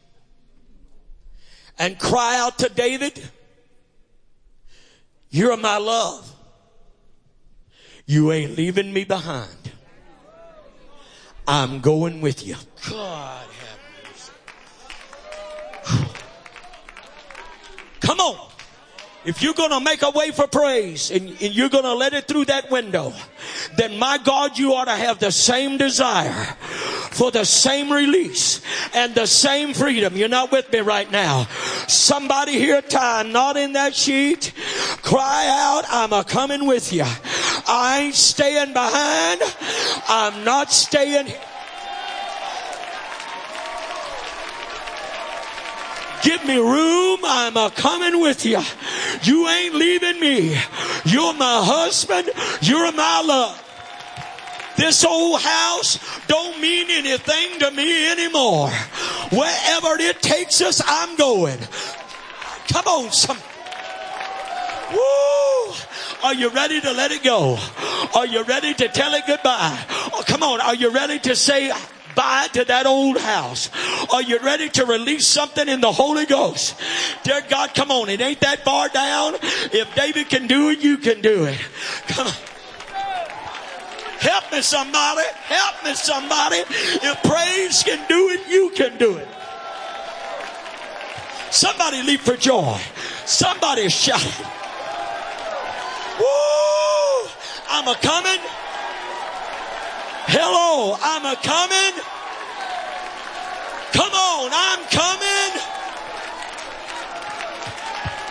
and 1.77 1.97
cry 1.97 2.37
out 2.37 2.59
to 2.59 2.69
David, 2.69 3.21
You're 5.29 5.57
my 5.57 5.77
love. 5.77 6.35
You 8.05 8.31
ain't 8.31 8.57
leaving 8.57 8.91
me 8.91 9.03
behind. 9.03 9.71
I'm 11.47 11.79
going 11.79 12.21
with 12.21 12.45
you. 12.45 12.55
God 12.89 13.47
have 13.47 13.79
mercy. 14.03 14.31
Come 18.01 18.19
on. 18.19 18.38
If 19.25 19.41
you're 19.41 19.53
going 19.53 19.71
to 19.71 19.81
make 19.81 20.01
a 20.01 20.11
way 20.11 20.31
for 20.31 20.47
praise 20.47 21.11
and, 21.11 21.29
and 21.29 21.53
you're 21.53 21.69
going 21.69 21.83
to 21.83 21.93
let 21.93 22.13
it 22.13 22.27
through 22.27 22.45
that 22.45 22.71
window, 22.71 23.13
then 23.75 23.99
my 23.99 24.17
God, 24.17 24.57
you 24.57 24.73
ought 24.73 24.85
to 24.85 24.95
have 24.95 25.19
the 25.19 25.31
same 25.31 25.77
desire 25.77 26.45
for 27.11 27.29
the 27.29 27.43
same 27.43 27.91
release 27.91 28.61
and 28.93 29.13
the 29.13 29.25
same 29.25 29.73
freedom. 29.73 30.15
You're 30.15 30.29
not 30.29 30.51
with 30.51 30.71
me 30.71 30.79
right 30.79 31.11
now. 31.11 31.45
Somebody 31.87 32.53
here 32.53 32.81
tie 32.81 33.23
not 33.23 33.57
in 33.57 33.73
that 33.73 33.93
sheet. 33.93 34.53
Cry 35.01 35.47
out, 35.49 35.83
I'm 35.89 36.13
a 36.13 36.23
coming 36.23 36.65
with 36.65 36.93
you. 36.93 37.05
I 37.05 38.03
ain't 38.05 38.15
staying 38.15 38.73
behind. 38.73 39.41
I'm 40.07 40.45
not 40.45 40.71
staying 40.71 41.27
Give 46.23 46.43
me 46.45 46.57
room. 46.57 47.19
I'm 47.23 47.55
a 47.57 47.71
coming 47.71 48.21
with 48.21 48.45
you. 48.45 48.61
You 49.23 49.47
ain't 49.47 49.75
leaving 49.75 50.19
me. 50.19 50.57
You're 51.05 51.33
my 51.33 51.61
husband. 51.63 52.29
You're 52.61 52.91
my 52.91 53.21
love. 53.25 53.65
This 54.77 55.03
old 55.03 55.41
house 55.41 55.99
don't 56.27 56.59
mean 56.61 56.87
anything 56.89 57.59
to 57.59 57.71
me 57.71 58.09
anymore. 58.11 58.69
Wherever 59.31 59.99
it 59.99 60.21
takes 60.21 60.61
us, 60.61 60.81
I'm 60.85 61.15
going. 61.17 61.59
Come 62.71 62.85
on, 62.85 63.11
some. 63.11 63.37
Woo! 64.93 65.73
Are 66.23 66.33
you 66.33 66.49
ready 66.49 66.79
to 66.81 66.91
let 66.91 67.11
it 67.11 67.23
go? 67.23 67.57
Are 68.15 68.25
you 68.25 68.43
ready 68.43 68.73
to 68.73 68.87
tell 68.87 69.13
it 69.13 69.23
goodbye? 69.27 69.77
Oh, 70.13 70.23
come 70.25 70.43
on. 70.43 70.61
Are 70.61 70.75
you 70.75 70.89
ready 70.91 71.19
to 71.19 71.35
say 71.35 71.71
bye 72.15 72.47
to 72.53 72.65
that 72.65 72.85
old 72.85 73.17
house? 73.17 73.69
Are 74.11 74.21
you 74.21 74.39
ready 74.39 74.69
to 74.69 74.85
release 74.85 75.27
something 75.27 75.67
in 75.67 75.81
the 75.81 75.91
Holy 75.91 76.25
Ghost? 76.25 76.75
Dear 77.23 77.41
God, 77.49 77.73
come 77.73 77.91
on. 77.91 78.09
It 78.09 78.21
ain't 78.21 78.39
that 78.41 78.63
far 78.63 78.89
down. 78.89 79.35
If 79.71 79.93
David 79.95 80.29
can 80.29 80.47
do 80.47 80.69
it, 80.69 80.79
you 80.79 80.97
can 80.97 81.21
do 81.21 81.45
it. 81.45 81.59
Come 82.07 82.27
on. 82.27 82.33
Help 84.19 84.51
me 84.51 84.61
somebody. 84.61 85.21
Help 85.43 85.83
me 85.85 85.93
somebody. 85.95 86.57
If 86.57 87.23
praise 87.23 87.83
can 87.83 88.05
do 88.09 88.29
it, 88.29 88.49
you 88.49 88.71
can 88.75 88.97
do 88.97 89.17
it. 89.17 89.27
Somebody 91.51 92.03
leap 92.03 92.19
for 92.19 92.35
joy. 92.35 92.79
Somebody 93.25 93.89
shout. 93.89 94.21
Woo! 96.19 97.29
I'm 97.69 97.87
a 97.87 97.95
coming. 98.01 98.39
Hello, 100.31 100.95
I'm 101.01 101.25
a 101.25 101.35
coming. 101.41 102.03
Come 103.93 104.13
on, 104.13 104.51
I'm 104.53 104.85
coming. 104.93 105.59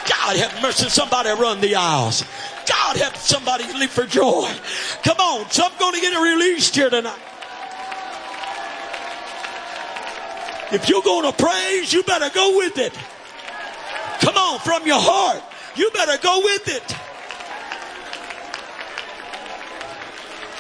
God 0.09 0.37
have 0.37 0.63
mercy. 0.63 0.89
Somebody 0.91 1.31
run 1.31 1.61
the 1.61 1.75
aisles. 1.75 2.23
God 2.69 2.99
help 2.99 3.17
somebody 3.17 3.65
leap 3.73 3.91
for 3.91 4.07
joy. 4.07 4.49
Come 5.03 5.17
on, 5.19 5.51
so 5.51 5.65
I'm 5.65 5.77
going 5.81 5.95
to 5.95 6.01
get 6.01 6.17
released 6.17 6.77
here 6.77 6.89
tonight. 6.89 7.19
If 10.71 10.89
you're 10.89 11.03
going 11.03 11.25
to 11.25 11.33
praise, 11.33 11.93
you 11.93 12.05
better 12.05 12.31
go 12.33 12.59
with 12.59 12.79
it. 12.79 12.97
Come 14.21 14.37
on, 14.37 14.61
from 14.61 14.87
your 14.87 15.01
heart. 15.01 15.43
You 15.75 15.91
better 15.91 16.17
go 16.23 16.43
with 16.45 16.69
it. 16.69 17.08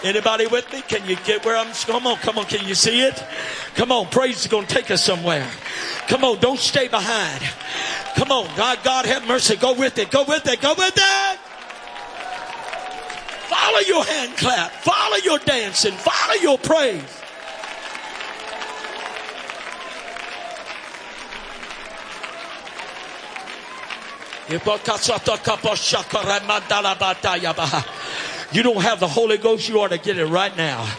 Anybody 0.04 0.46
with 0.46 0.72
me? 0.72 0.80
Can 0.82 1.08
you 1.08 1.16
get 1.24 1.44
where 1.44 1.56
I'm? 1.56 1.72
Come 1.72 2.06
on, 2.06 2.16
come 2.18 2.38
on. 2.38 2.44
Can 2.44 2.66
you 2.66 2.74
see 2.74 3.00
it? 3.00 3.22
Come 3.74 3.90
on. 3.90 4.06
Praise 4.06 4.40
is 4.40 4.46
going 4.46 4.66
to 4.66 4.74
take 4.74 4.90
us 4.90 5.02
somewhere. 5.04 5.48
Come 6.06 6.24
on. 6.24 6.38
Don't 6.38 6.58
stay 6.58 6.86
behind. 6.86 7.42
Come 8.14 8.30
on. 8.30 8.48
God, 8.56 8.78
God 8.84 9.06
have 9.06 9.26
mercy. 9.26 9.56
Go 9.56 9.74
with 9.74 9.98
it. 9.98 10.10
Go 10.10 10.24
with 10.24 10.46
it. 10.46 10.60
Go 10.60 10.74
with 10.78 10.94
it. 10.96 11.38
Follow 13.48 13.80
your 13.80 14.04
hand 14.04 14.36
clap. 14.36 14.70
Follow 14.70 15.16
your 15.24 15.38
dancing. 15.38 15.92
Follow 15.94 16.34
your 16.40 16.58
praise. 16.58 17.02
You 28.50 28.62
don't 28.62 28.80
have 28.80 28.98
the 28.98 29.08
Holy 29.08 29.36
Ghost, 29.36 29.68
you 29.68 29.80
ought 29.80 29.88
to 29.88 29.98
get 29.98 30.16
it 30.16 30.24
right 30.24 30.56
now. 30.56 30.90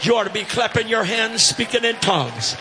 You 0.00 0.16
ought 0.16 0.24
to 0.24 0.32
be 0.32 0.42
clapping 0.42 0.88
your 0.88 1.04
hands, 1.04 1.42
speaking 1.42 1.84
in 1.84 1.96
tongues. 1.96 2.56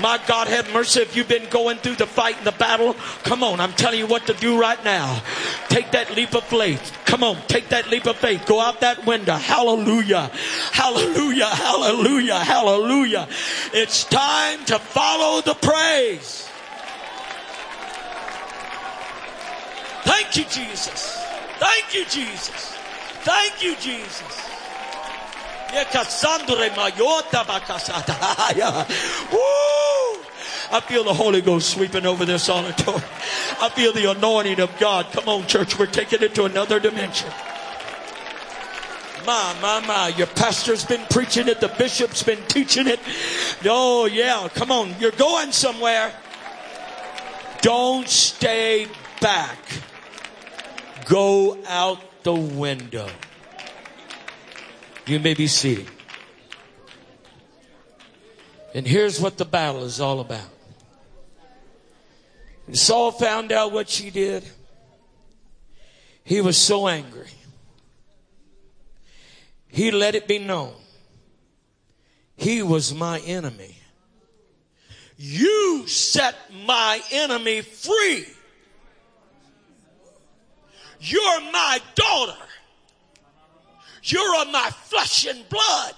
My 0.00 0.20
God, 0.26 0.48
have 0.48 0.72
mercy 0.72 1.00
if 1.00 1.14
you've 1.14 1.28
been 1.28 1.48
going 1.48 1.78
through 1.78 1.96
the 1.96 2.06
fight 2.06 2.36
and 2.38 2.46
the 2.46 2.52
battle. 2.52 2.94
Come 3.22 3.44
on, 3.44 3.60
I'm 3.60 3.72
telling 3.72 4.00
you 4.00 4.06
what 4.08 4.26
to 4.26 4.34
do 4.34 4.60
right 4.60 4.82
now. 4.84 5.22
Take 5.68 5.92
that 5.92 6.14
leap 6.16 6.34
of 6.34 6.42
faith. 6.44 6.96
Come 7.04 7.22
on, 7.22 7.36
take 7.46 7.68
that 7.68 7.88
leap 7.88 8.06
of 8.06 8.16
faith. 8.16 8.44
Go 8.46 8.60
out 8.60 8.80
that 8.80 9.06
window. 9.06 9.36
Hallelujah. 9.36 10.30
Hallelujah. 10.72 11.46
Hallelujah. 11.46 12.38
Hallelujah. 12.40 13.28
It's 13.72 14.02
time 14.04 14.64
to 14.64 14.80
follow 14.80 15.40
the 15.40 15.54
praise. 15.54 16.48
Thank 20.02 20.36
you, 20.36 20.44
Jesus. 20.44 21.24
Thank 21.60 21.94
you, 21.94 22.04
Jesus. 22.06 22.73
Thank 23.24 23.62
you, 23.62 23.76
Jesus. 23.76 24.22
I 30.70 30.80
feel 30.86 31.04
the 31.04 31.14
Holy 31.14 31.40
Ghost 31.40 31.70
sweeping 31.70 32.04
over 32.04 32.24
this 32.24 32.50
auditorium. 32.50 33.02
I 33.60 33.70
feel 33.70 33.92
the 33.92 34.10
anointing 34.10 34.60
of 34.60 34.76
God. 34.78 35.06
Come 35.12 35.28
on, 35.28 35.46
church, 35.46 35.78
we're 35.78 35.86
taking 35.86 36.22
it 36.22 36.34
to 36.34 36.44
another 36.44 36.78
dimension. 36.78 37.30
My, 39.26 39.56
my, 39.62 39.80
my. 39.86 40.08
Your 40.18 40.26
pastor's 40.26 40.84
been 40.84 41.04
preaching 41.08 41.48
it. 41.48 41.60
The 41.60 41.68
bishop's 41.68 42.22
been 42.22 42.42
teaching 42.46 42.86
it. 42.86 43.00
Oh, 43.64 44.04
yeah. 44.04 44.48
Come 44.54 44.70
on. 44.70 44.94
You're 45.00 45.12
going 45.12 45.50
somewhere. 45.50 46.12
Don't 47.62 48.06
stay 48.06 48.86
back. 49.22 49.58
Go 51.06 51.56
out 51.66 52.00
the 52.24 52.34
window. 52.34 53.08
You 55.06 55.20
may 55.20 55.34
be 55.34 55.46
seated. 55.46 55.86
And 58.74 58.86
here's 58.86 59.20
what 59.20 59.36
the 59.36 59.44
battle 59.44 59.84
is 59.84 60.00
all 60.00 60.20
about. 60.20 60.48
When 62.66 62.74
Saul 62.74 63.12
found 63.12 63.52
out 63.52 63.72
what 63.72 63.88
she 63.88 64.10
did, 64.10 64.42
he 66.24 66.40
was 66.40 66.56
so 66.56 66.88
angry. 66.88 67.28
He 69.68 69.90
let 69.90 70.14
it 70.14 70.26
be 70.26 70.38
known. 70.38 70.74
He 72.36 72.62
was 72.62 72.94
my 72.94 73.20
enemy. 73.20 73.76
You 75.16 75.86
set 75.86 76.34
my 76.64 77.00
enemy 77.12 77.60
free. 77.60 78.26
You're 81.06 81.40
my 81.52 81.78
daughter. 81.94 82.38
You're 84.04 84.40
of 84.40 84.50
my 84.50 84.70
flesh 84.70 85.26
and 85.26 85.46
blood. 85.50 85.94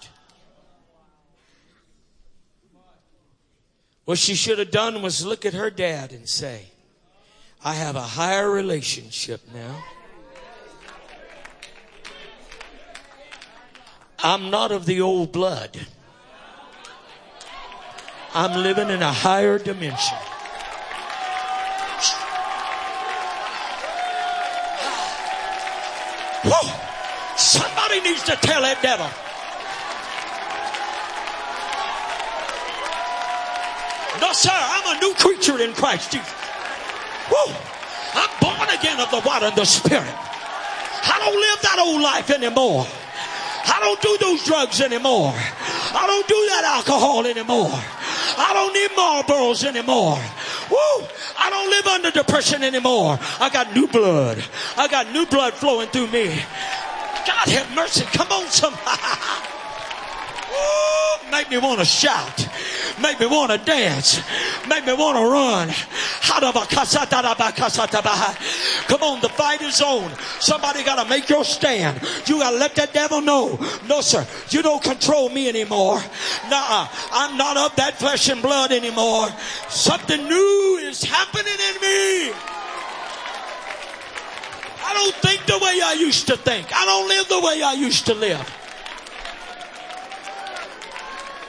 What 4.04 4.18
she 4.18 4.34
should 4.34 4.58
have 4.58 4.72
done 4.72 5.02
was 5.02 5.24
look 5.24 5.46
at 5.46 5.54
her 5.54 5.70
dad 5.70 6.12
and 6.12 6.28
say, 6.28 6.66
I 7.64 7.74
have 7.74 7.94
a 7.94 8.02
higher 8.02 8.50
relationship 8.50 9.42
now. 9.54 9.84
I'm 14.24 14.50
not 14.50 14.72
of 14.72 14.86
the 14.86 15.00
old 15.00 15.30
blood. 15.30 15.78
I'm 18.34 18.60
living 18.60 18.90
in 18.90 19.02
a 19.02 19.12
higher 19.12 19.58
dimension. 19.58 20.18
Whew. 26.46 26.70
Somebody 27.37 28.00
needs 28.02 28.22
to 28.24 28.37
tell 28.37 28.62
that 28.62 28.78
devil. 28.80 29.11
No, 34.20 34.32
sir, 34.32 34.54
I'm 34.54 34.96
a 34.96 35.00
new 35.00 35.12
creature 35.14 35.61
in 35.61 35.74
Christ 35.74 36.12
Jesus. 36.12 36.30
Whew. 37.28 37.52
I'm 38.14 38.30
born 38.40 38.68
again 38.70 39.00
of 39.00 39.11
the 39.11 39.20
water 39.26 39.46
and 39.46 39.56
the 39.56 39.64
spirit. 39.66 40.06
I 40.06 41.18
don't 41.18 41.35
live 41.35 41.61
that 41.62 41.78
old 41.78 42.00
life 42.00 42.30
anymore. 42.30 42.87
I 43.66 43.78
don't 43.80 44.00
do 44.00 44.16
those 44.20 44.44
drugs 44.44 44.80
anymore. 44.80 45.35
I 45.35 46.06
don't 46.06 46.28
do 46.28 46.46
that 46.54 46.64
alcohol 46.64 47.26
anymore. 47.26 47.74
I 48.38 48.52
don't 48.54 48.72
need 48.72 48.90
Marlboros 48.96 49.64
anymore. 49.64 50.18
Woo! 50.70 51.07
I 51.38 51.50
don't 51.50 51.70
live 51.70 51.87
under 51.87 52.11
depression 52.11 52.62
anymore. 52.62 53.18
I 53.40 53.50
got 53.50 53.74
new 53.74 53.87
blood. 53.87 54.42
I 54.76 54.88
got 54.88 55.12
new 55.12 55.26
blood 55.26 55.55
flowing 55.55 55.88
through 55.88 56.09
me. 56.09 56.26
God 57.26 57.48
have 57.48 57.74
mercy. 57.74 58.05
Come 58.05 58.31
on, 58.33 58.46
somebody. 58.48 58.83
Make 61.30 61.50
me 61.50 61.58
want 61.58 61.80
to 61.80 61.84
shout. 61.84 62.48
Make 63.00 63.20
me 63.20 63.26
want 63.26 63.50
to 63.52 63.58
dance. 63.58 64.20
Make 64.68 64.86
me 64.86 64.94
want 64.94 65.18
to 65.18 65.24
run. 65.24 65.68
Come 66.28 66.44
on, 69.02 69.20
the 69.20 69.28
fight 69.28 69.62
is 69.62 69.80
on. 69.80 70.10
Somebody 70.40 70.82
got 70.82 71.02
to 71.02 71.08
make 71.08 71.28
your 71.28 71.44
stand. 71.44 72.00
You 72.26 72.38
got 72.38 72.50
to 72.50 72.56
let 72.56 72.74
that 72.76 72.92
devil 72.92 73.20
know. 73.20 73.58
No, 73.88 74.00
sir, 74.00 74.26
you 74.50 74.62
don't 74.62 74.82
control 74.82 75.28
me 75.28 75.48
anymore. 75.48 76.00
Nah, 76.48 76.88
I'm 77.12 77.36
not 77.36 77.56
of 77.56 77.76
that 77.76 77.98
flesh 77.98 78.28
and 78.28 78.40
blood 78.42 78.72
anymore. 78.72 79.28
Something 79.68 80.24
new 80.24 80.80
is 80.82 81.02
happening 81.02 81.52
in 81.52 81.74
me. 81.80 82.32
I 84.84 84.94
don't 84.94 85.14
think 85.16 85.44
the 85.46 85.58
way 85.58 85.80
I 85.84 85.96
used 85.98 86.26
to 86.28 86.36
think. 86.36 86.68
I 86.74 86.84
don't 86.84 87.08
live 87.08 87.28
the 87.28 87.40
way 87.40 87.62
I 87.62 87.74
used 87.74 88.06
to 88.06 88.14
live. 88.14 88.65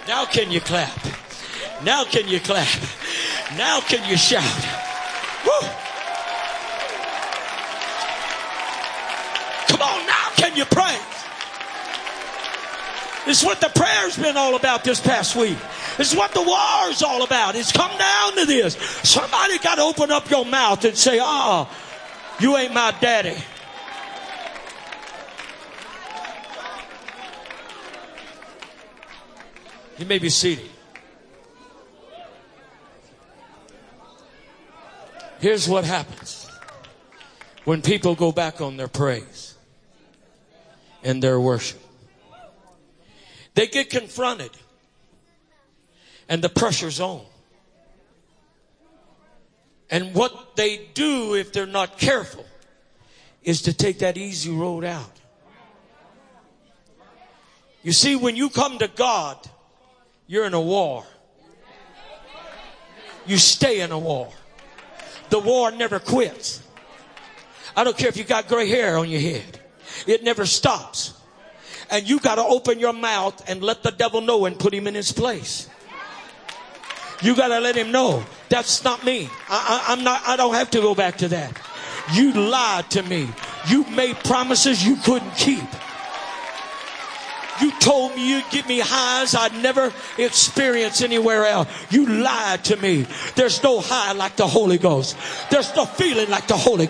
Now 0.07 0.25
can 0.25 0.51
you 0.51 0.61
clap? 0.61 0.97
Now 1.83 2.05
can 2.05 2.29
you 2.29 2.39
clap? 2.39 2.67
Now 3.57 3.81
can 3.81 4.09
you 4.09 4.15
shout? 4.15 4.43
Woo. 5.45 5.67
Come 9.67 9.81
on, 9.81 10.05
now 10.05 10.29
can 10.37 10.55
you 10.55 10.63
pray? 10.65 10.97
It's 13.29 13.43
what 13.43 13.59
the 13.59 13.69
prayer's 13.75 14.17
been 14.17 14.37
all 14.37 14.55
about 14.55 14.85
this 14.85 15.01
past 15.01 15.35
week. 15.35 15.57
It's 15.99 16.15
what 16.15 16.31
the 16.31 16.41
war's 16.41 17.03
all 17.03 17.23
about. 17.23 17.55
It's 17.55 17.73
come 17.73 17.91
down 17.97 18.35
to 18.37 18.45
this. 18.45 18.75
Somebody 19.03 19.59
got 19.59 19.75
to 19.75 19.81
open 19.81 20.11
up 20.11 20.29
your 20.29 20.45
mouth 20.45 20.85
and 20.85 20.95
say, 20.95 21.19
ah, 21.21 21.69
oh, 21.69 22.39
you 22.39 22.55
ain't 22.55 22.73
my 22.73 22.95
daddy. 23.01 23.35
You 29.97 30.05
may 30.05 30.19
be 30.19 30.29
seated. 30.29 30.69
Here's 35.39 35.67
what 35.67 35.83
happens 35.85 36.49
when 37.63 37.81
people 37.81 38.15
go 38.15 38.31
back 38.31 38.61
on 38.61 38.77
their 38.77 38.87
praise 38.87 39.55
and 41.03 41.21
their 41.21 41.39
worship. 41.39 41.81
They 43.53 43.67
get 43.67 43.89
confronted 43.89 44.51
and 46.29 46.43
the 46.43 46.49
pressure's 46.49 46.99
on. 46.99 47.25
And 49.89 50.13
what 50.13 50.55
they 50.55 50.87
do 50.93 51.35
if 51.35 51.53
they're 51.53 51.65
not 51.65 51.97
careful 51.97 52.45
is 53.43 53.63
to 53.63 53.73
take 53.73 53.99
that 53.99 54.17
easy 54.17 54.51
road 54.51 54.83
out. 54.83 55.19
You 57.83 57.93
see, 57.93 58.15
when 58.15 58.35
you 58.35 58.49
come 58.49 58.79
to 58.79 58.89
God, 58.89 59.37
you're 60.27 60.45
in 60.45 60.53
a 60.53 60.61
war. 60.61 61.05
You 63.25 63.37
stay 63.37 63.81
in 63.81 63.91
a 63.91 63.99
war. 63.99 64.29
The 65.29 65.39
war 65.39 65.71
never 65.71 65.99
quits. 65.99 66.63
I 67.75 67.83
don't 67.83 67.97
care 67.97 68.09
if 68.09 68.17
you 68.17 68.23
got 68.23 68.47
gray 68.47 68.69
hair 68.69 68.97
on 68.97 69.09
your 69.09 69.19
head. 69.19 69.59
It 70.05 70.23
never 70.23 70.45
stops. 70.45 71.13
And 71.89 72.07
you 72.07 72.19
got 72.19 72.35
to 72.35 72.43
open 72.43 72.79
your 72.79 72.93
mouth 72.93 73.49
and 73.49 73.61
let 73.61 73.83
the 73.83 73.91
devil 73.91 74.21
know 74.21 74.45
and 74.45 74.57
put 74.57 74.73
him 74.73 74.87
in 74.87 74.95
his 74.95 75.11
place. 75.11 75.69
You 77.21 77.35
gotta 77.35 77.59
let 77.59 77.75
him 77.75 77.91
know 77.91 78.23
that's 78.49 78.83
not 78.83 79.03
me. 79.03 79.29
I, 79.49 79.85
I, 79.87 79.93
I'm 79.93 80.03
not, 80.03 80.21
I 80.27 80.35
don't 80.35 80.53
have 80.53 80.69
to 80.71 80.81
go 80.81 80.93
back 80.93 81.17
to 81.17 81.27
that. 81.29 81.59
You 82.13 82.31
lied 82.31 82.91
to 82.91 83.03
me. 83.03 83.27
You 83.67 83.83
made 83.85 84.17
promises 84.17 84.85
you 84.85 84.97
couldn't 84.97 85.35
keep. 85.35 85.63
You 87.61 87.71
told 87.79 88.15
me 88.15 88.29
you'd 88.29 88.49
give 88.51 88.67
me 88.67 88.79
highs 88.79 89.35
I'd 89.35 89.53
never 89.53 89.91
experience 90.17 91.01
anywhere 91.01 91.45
else. 91.45 91.67
You 91.89 92.05
lied 92.05 92.63
to 92.65 92.77
me. 92.77 93.05
There's 93.35 93.63
no 93.63 93.81
high 93.81 94.11
like 94.13 94.35
the 94.35 94.47
Holy 94.47 94.77
Ghost. 94.77 95.17
There's 95.49 95.75
no 95.75 95.85
feeling 95.85 96.29
like 96.29 96.47
the 96.47 96.57
Holy 96.57 96.87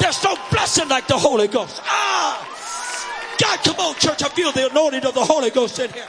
There's 0.00 0.22
no 0.24 0.36
blessing 0.50 0.88
like 0.88 1.06
the 1.06 1.18
Holy 1.18 1.48
Ghost. 1.48 1.80
Ah! 1.84 2.48
God, 3.40 3.58
come 3.64 3.76
on, 3.76 3.94
church. 3.96 4.22
I 4.22 4.28
feel 4.28 4.52
the 4.52 4.70
anointing 4.70 5.04
of 5.04 5.14
the 5.14 5.24
Holy 5.24 5.50
Ghost 5.50 5.78
in 5.78 5.90
here. 5.92 6.06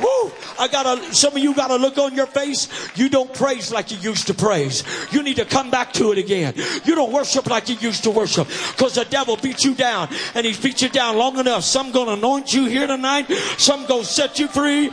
Woo! 0.00 0.32
I 0.58 0.68
gotta, 0.70 1.14
some 1.14 1.32
of 1.32 1.38
you 1.38 1.54
gotta 1.54 1.76
look 1.76 1.98
on 1.98 2.14
your 2.14 2.26
face. 2.26 2.68
You 2.96 3.08
don't 3.08 3.32
praise 3.32 3.72
like 3.72 3.90
you 3.90 3.98
used 3.98 4.26
to 4.26 4.34
praise. 4.34 4.84
You 5.10 5.22
need 5.22 5.36
to 5.36 5.44
come 5.44 5.70
back 5.70 5.92
to 5.94 6.12
it 6.12 6.18
again. 6.18 6.54
You 6.84 6.94
don't 6.94 7.12
worship 7.12 7.46
like 7.46 7.68
you 7.68 7.76
used 7.76 8.04
to 8.04 8.10
worship. 8.10 8.48
Cause 8.76 8.94
the 8.94 9.04
devil 9.04 9.36
beat 9.36 9.64
you 9.64 9.74
down 9.74 10.08
and 10.34 10.44
he's 10.44 10.60
beat 10.60 10.82
you 10.82 10.88
down 10.88 11.16
long 11.16 11.38
enough. 11.38 11.64
Some 11.64 11.92
gonna 11.92 12.12
anoint 12.12 12.52
you 12.52 12.66
here 12.66 12.86
tonight. 12.86 13.30
Some 13.58 13.86
gonna 13.86 14.04
set 14.04 14.38
you 14.38 14.48
free. 14.48 14.90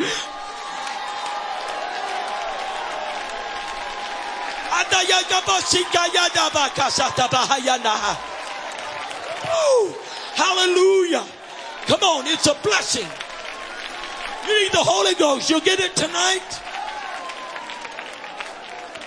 Hallelujah. 10.36 11.26
Come 11.88 12.02
on, 12.02 12.28
it's 12.28 12.48
a 12.48 12.56
blessing. 12.64 13.08
You 14.46 14.64
need 14.64 14.72
the 14.72 14.84
Holy 14.84 15.16
Ghost. 15.16 15.50
You'll 15.50 15.62
get 15.62 15.80
it 15.80 15.96
tonight. 15.96 16.62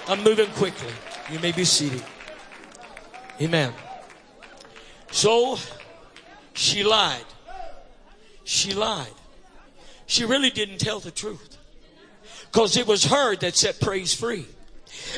I'm 0.09 0.23
moving 0.23 0.51
quickly. 0.53 0.93
You 1.31 1.39
may 1.41 1.53
be 1.53 1.65
seated. 1.65 2.03
Amen. 3.41 3.73
So 5.11 5.59
she 6.55 6.85
lied. 6.85 7.25
She 8.45 8.73
lied. 8.73 9.13
She 10.07 10.25
really 10.25 10.51
didn't 10.51 10.79
tell 10.79 11.01
the 11.01 11.11
truth. 11.11 11.59
Because 12.47 12.77
it 12.77 12.87
was 12.87 13.05
her 13.07 13.37
that 13.37 13.57
set 13.57 13.81
praise 13.81 14.15
free. 14.15 14.47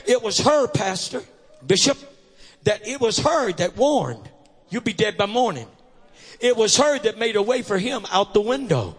It 0.06 0.22
was 0.22 0.40
her, 0.40 0.66
Pastor, 0.66 1.22
Bishop, 1.64 1.98
that 2.64 2.86
it 2.88 3.00
was 3.00 3.18
her 3.18 3.52
that 3.52 3.76
warned, 3.76 4.28
you'll 4.70 4.82
be 4.82 4.92
dead 4.92 5.16
by 5.16 5.26
morning. 5.26 5.68
It 6.40 6.56
was 6.56 6.76
her 6.78 6.98
that 7.00 7.18
made 7.18 7.36
a 7.36 7.42
way 7.42 7.62
for 7.62 7.78
him 7.78 8.06
out 8.10 8.34
the 8.34 8.40
window. 8.40 8.96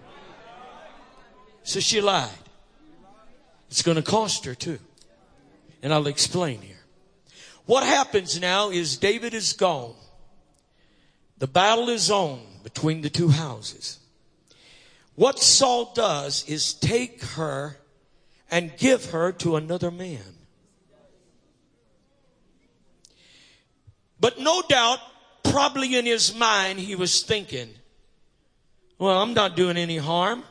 So 1.69 1.79
she 1.79 2.01
lied. 2.01 2.31
It's 3.69 3.83
going 3.83 3.97
to 3.97 4.01
cost 4.01 4.45
her 4.45 4.55
too. 4.55 4.79
And 5.83 5.93
I'll 5.93 6.07
explain 6.07 6.61
here. 6.61 6.83
What 7.67 7.83
happens 7.83 8.41
now 8.41 8.71
is 8.71 8.97
David 8.97 9.35
is 9.35 9.53
gone. 9.53 9.93
The 11.37 11.45
battle 11.45 11.89
is 11.89 12.09
on 12.09 12.41
between 12.63 13.01
the 13.01 13.11
two 13.11 13.27
houses. 13.29 13.99
What 15.13 15.37
Saul 15.37 15.93
does 15.93 16.43
is 16.49 16.73
take 16.73 17.21
her 17.23 17.77
and 18.49 18.75
give 18.75 19.11
her 19.11 19.31
to 19.33 19.55
another 19.55 19.91
man. 19.91 20.39
But 24.19 24.39
no 24.39 24.63
doubt, 24.67 24.97
probably 25.43 25.95
in 25.95 26.07
his 26.07 26.33
mind, 26.33 26.79
he 26.79 26.95
was 26.95 27.21
thinking, 27.21 27.69
well, 28.97 29.21
I'm 29.21 29.35
not 29.35 29.55
doing 29.55 29.77
any 29.77 29.97
harm. 29.97 30.43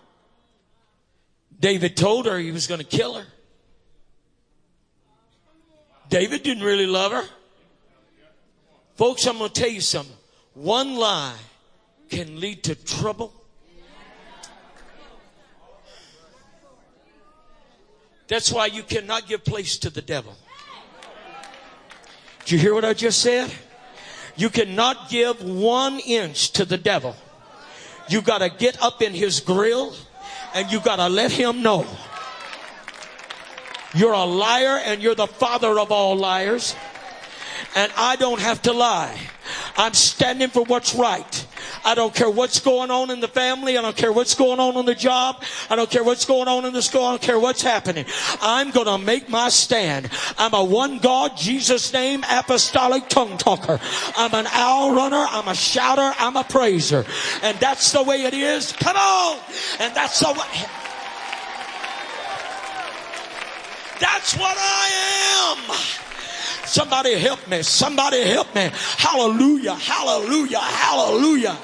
David 1.61 1.97
told 1.97 2.27
her 2.27 2.38
he 2.38 2.53
was 2.53 2.66
going 2.66 2.81
to 2.81 2.87
kill 2.87 3.14
her. 3.14 3.27
David 6.09 6.42
didn't 6.42 6.62
really 6.62 6.87
love 6.87 7.12
her. 7.12 7.25
Folks, 8.94 9.27
I'm 9.27 9.38
going 9.38 9.51
to 9.51 9.61
tell 9.61 9.71
you 9.71 9.81
something. 9.81 10.16
One 10.55 10.97
lie 10.97 11.37
can 12.09 12.40
lead 12.40 12.64
to 12.64 12.75
trouble. 12.75 13.33
That's 18.27 18.53
why 18.53 18.66
you 18.66 18.83
cannot 18.83 19.27
give 19.27 19.44
place 19.44 19.79
to 19.79 19.90
the 19.90 20.03
devil. 20.03 20.37
Did 22.40 22.53
you 22.53 22.59
hear 22.59 22.75
what 22.75 22.85
I 22.85 22.94
just 22.94 23.21
said? 23.21 23.53
You 24.37 24.51
cannot 24.51 25.09
give 25.11 25.42
one 25.42 25.99
inch 26.01 26.53
to 26.53 26.64
the 26.64 26.79
devil. 26.79 27.16
You 28.09 28.23
got 28.23 28.38
to 28.38 28.49
get 28.49 28.81
up 28.83 29.03
in 29.03 29.12
his 29.12 29.40
grill 29.40 29.94
and 30.54 30.70
you 30.70 30.80
got 30.80 30.96
to 30.96 31.08
let 31.08 31.30
him 31.30 31.62
know. 31.62 31.87
You're 33.94 34.12
a 34.12 34.24
liar 34.24 34.80
and 34.84 35.02
you're 35.02 35.14
the 35.14 35.26
father 35.26 35.78
of 35.78 35.90
all 35.90 36.16
liars. 36.16 36.74
And 37.74 37.90
I 37.96 38.16
don't 38.16 38.40
have 38.40 38.62
to 38.62 38.72
lie. 38.72 39.18
I'm 39.76 39.94
standing 39.94 40.48
for 40.48 40.64
what's 40.64 40.94
right. 40.94 41.46
I 41.88 41.94
don't 41.94 42.14
care 42.14 42.29
what's 42.29 42.61
going 42.61 42.90
on 42.90 43.11
in 43.11 43.20
the 43.20 43.29
family. 43.29 43.79
I 43.79 43.81
don't 43.81 43.96
care 43.96 44.12
what's 44.12 44.35
going 44.35 44.61
on 44.61 44.77
on 44.77 44.85
the 44.85 44.94
job. 44.94 45.42
I 45.70 45.77
don't 45.77 45.88
care 45.88 46.05
what's 46.05 46.27
going 46.27 46.46
on 46.46 46.66
in 46.66 46.74
the 46.74 46.83
school. 46.83 47.03
I 47.03 47.12
don't 47.12 47.22
care 47.22 47.40
what's 47.40 47.62
happening. 47.62 48.05
I'm 48.42 48.72
going 48.72 48.88
to 48.88 48.98
make 48.98 49.31
my 49.31 49.48
stand. 49.48 50.11
I'm 50.37 50.53
a 50.53 50.62
one 50.62 50.98
God, 50.98 51.35
Jesus 51.38 51.90
name, 51.94 52.27
apostolic 52.31 53.09
tongue 53.09 53.38
talker. 53.38 53.81
I'm 54.18 54.35
an 54.35 54.46
owl 54.53 54.94
runner. 54.94 55.27
I'm 55.31 55.48
a 55.48 55.55
shouter. 55.55 56.12
I'm 56.18 56.37
a 56.37 56.44
praiser. 56.44 57.07
And 57.42 57.57
that's 57.59 57.90
the 57.92 58.03
way 58.03 58.24
it 58.24 58.35
is. 58.35 58.72
Come 58.72 58.96
on. 58.96 59.38
And 59.81 59.96
that's 59.96 60.20
the 60.20 60.31
way. 60.31 60.68
That's 63.98 64.37
what 64.37 64.57
I 64.59 65.57
am. 65.57 65.77
Somebody 66.66 67.18
help 67.18 67.48
me. 67.48 67.62
Somebody 67.62 68.24
help 68.24 68.55
me. 68.55 68.68
Hallelujah. 68.98 69.72
Hallelujah. 69.72 70.59
Hallelujah. 70.59 71.57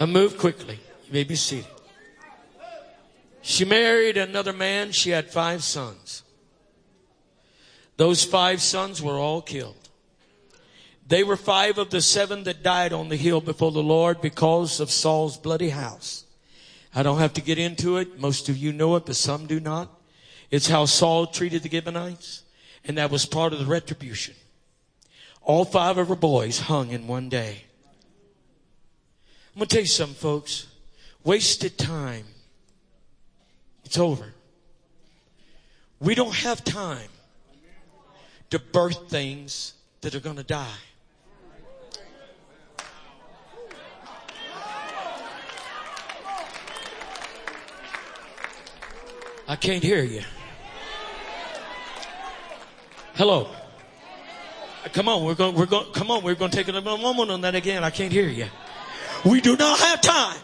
I 0.00 0.06
move 0.06 0.38
quickly. 0.38 0.80
You 1.06 1.12
may 1.12 1.24
be 1.24 1.36
seated. 1.36 1.66
She 3.42 3.66
married 3.66 4.16
another 4.16 4.54
man. 4.54 4.92
She 4.92 5.10
had 5.10 5.30
five 5.30 5.62
sons. 5.62 6.22
Those 7.98 8.24
five 8.24 8.62
sons 8.62 9.02
were 9.02 9.18
all 9.18 9.42
killed. 9.42 9.90
They 11.06 11.22
were 11.22 11.36
five 11.36 11.76
of 11.76 11.90
the 11.90 12.00
seven 12.00 12.44
that 12.44 12.62
died 12.62 12.94
on 12.94 13.10
the 13.10 13.16
hill 13.16 13.42
before 13.42 13.72
the 13.72 13.82
Lord 13.82 14.22
because 14.22 14.80
of 14.80 14.90
Saul's 14.90 15.36
bloody 15.36 15.68
house. 15.68 16.24
I 16.94 17.02
don't 17.02 17.18
have 17.18 17.34
to 17.34 17.42
get 17.42 17.58
into 17.58 17.98
it. 17.98 18.18
Most 18.18 18.48
of 18.48 18.56
you 18.56 18.72
know 18.72 18.96
it, 18.96 19.04
but 19.04 19.16
some 19.16 19.46
do 19.46 19.60
not. 19.60 19.90
It's 20.50 20.68
how 20.68 20.86
Saul 20.86 21.26
treated 21.26 21.62
the 21.62 21.70
Gibeonites, 21.70 22.42
and 22.84 22.96
that 22.96 23.10
was 23.10 23.26
part 23.26 23.52
of 23.52 23.58
the 23.58 23.66
retribution. 23.66 24.34
All 25.42 25.64
five 25.64 25.98
of 25.98 26.08
her 26.08 26.16
boys 26.16 26.60
hung 26.60 26.90
in 26.90 27.06
one 27.06 27.28
day. 27.28 27.64
I'm 29.54 29.58
going 29.58 29.68
to 29.68 29.74
tell 29.74 29.82
you 29.82 29.88
something, 29.88 30.14
folks. 30.14 30.66
Wasted 31.24 31.76
time. 31.76 32.24
It's 33.84 33.98
over. 33.98 34.32
We 35.98 36.14
don't 36.14 36.34
have 36.34 36.62
time 36.64 37.08
to 38.50 38.58
birth 38.58 39.08
things 39.10 39.74
that 40.00 40.14
are 40.14 40.20
going 40.20 40.36
to 40.36 40.44
die. 40.44 40.66
I 49.48 49.56
can't 49.56 49.82
hear 49.82 50.04
you. 50.04 50.22
Hello. 53.14 53.48
Come 54.92 55.08
on, 55.08 55.24
we're 55.24 55.34
going, 55.34 55.56
we're 55.56 55.66
going, 55.66 55.92
come 55.92 56.10
on, 56.10 56.22
we're 56.22 56.36
going 56.36 56.52
to 56.52 56.56
take 56.56 56.68
a 56.68 56.80
moment 56.80 57.30
on 57.30 57.40
that 57.40 57.56
again. 57.56 57.82
I 57.82 57.90
can't 57.90 58.12
hear 58.12 58.28
you. 58.28 58.46
We 59.24 59.40
do 59.40 59.56
not 59.56 59.78
have 59.78 60.00
time 60.00 60.38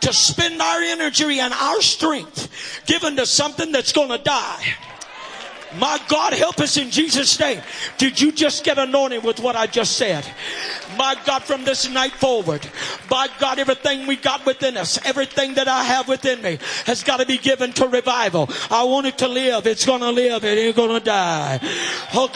to 0.00 0.12
spend 0.12 0.60
our 0.60 0.80
energy 0.80 1.40
and 1.40 1.52
our 1.52 1.80
strength 1.82 2.48
given 2.86 3.16
to 3.16 3.26
something 3.26 3.72
that's 3.72 3.92
going 3.92 4.08
to 4.08 4.18
die. 4.18 4.64
My 5.78 6.00
God, 6.08 6.32
help 6.32 6.58
us 6.58 6.76
in 6.76 6.90
Jesus' 6.90 7.38
name. 7.38 7.62
Did 7.96 8.20
you 8.20 8.32
just 8.32 8.64
get 8.64 8.78
anointed 8.78 9.22
with 9.22 9.38
what 9.38 9.54
I 9.54 9.66
just 9.66 9.96
said? 9.96 10.26
My 10.96 11.16
God, 11.24 11.42
from 11.42 11.64
this 11.64 11.88
night 11.88 12.12
forward, 12.12 12.66
by 13.08 13.28
God, 13.38 13.58
everything 13.58 14.06
we 14.06 14.16
got 14.16 14.44
within 14.46 14.76
us, 14.76 14.98
everything 15.04 15.54
that 15.54 15.68
I 15.68 15.84
have 15.84 16.08
within 16.08 16.42
me 16.42 16.58
has 16.86 17.02
got 17.02 17.18
to 17.18 17.26
be 17.26 17.38
given 17.38 17.72
to 17.74 17.88
revival. 17.88 18.48
I 18.70 18.84
want 18.84 19.06
it 19.06 19.18
to 19.18 19.28
live. 19.28 19.66
It's 19.66 19.86
going 19.86 20.00
to 20.00 20.10
live. 20.10 20.44
It 20.44 20.58
ain't 20.58 20.76
going 20.76 20.98
to 20.98 21.00
die. 21.04 21.60
Oh. 22.12 22.28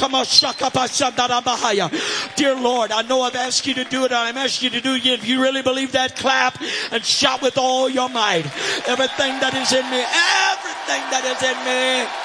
Dear 2.37 2.55
Lord, 2.61 2.93
I 2.93 3.03
know 3.03 3.23
I've 3.23 3.37
asked 3.37 3.67
you 3.67 3.75
to 3.75 3.85
do 3.85 4.05
it. 4.05 4.13
And 4.13 4.15
I'm 4.15 4.37
asking 4.39 4.73
you 4.73 4.81
to 4.81 4.83
do 4.83 4.95
it. 4.95 5.07
If 5.07 5.27
you 5.27 5.43
really 5.43 5.63
believe 5.63 5.93
that, 5.93 6.17
clap 6.17 6.61
and 6.91 7.05
shout 7.05 7.43
with 7.43 7.59
all 7.59 7.89
your 7.89 8.09
might. 8.09 8.47
Everything 8.87 9.39
that 9.41 9.55
is 9.55 9.73
in 9.73 9.85
me, 9.91 10.01
everything 10.01 11.03
that 11.11 11.25
is 11.25 11.43
in 11.43 11.57
me. 11.65 12.24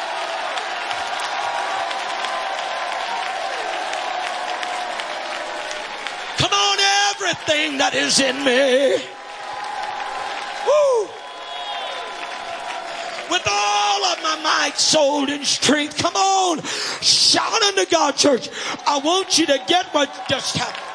That 7.49 7.95
is 7.95 8.19
in 8.19 8.35
me. 8.45 8.91
Woo. 10.67 11.09
With 13.31 13.47
all 13.47 14.05
of 14.05 14.21
my 14.21 14.39
might, 14.43 14.77
soul, 14.77 15.27
and 15.29 15.43
strength. 15.43 15.97
Come 15.97 16.15
on. 16.15 16.61
Shout 17.01 17.61
unto 17.63 17.89
God, 17.89 18.15
church. 18.15 18.49
I 18.85 18.99
want 18.99 19.39
you 19.39 19.47
to 19.47 19.59
get 19.67 19.87
what 19.93 20.13
just 20.29 20.57
happened. 20.57 20.85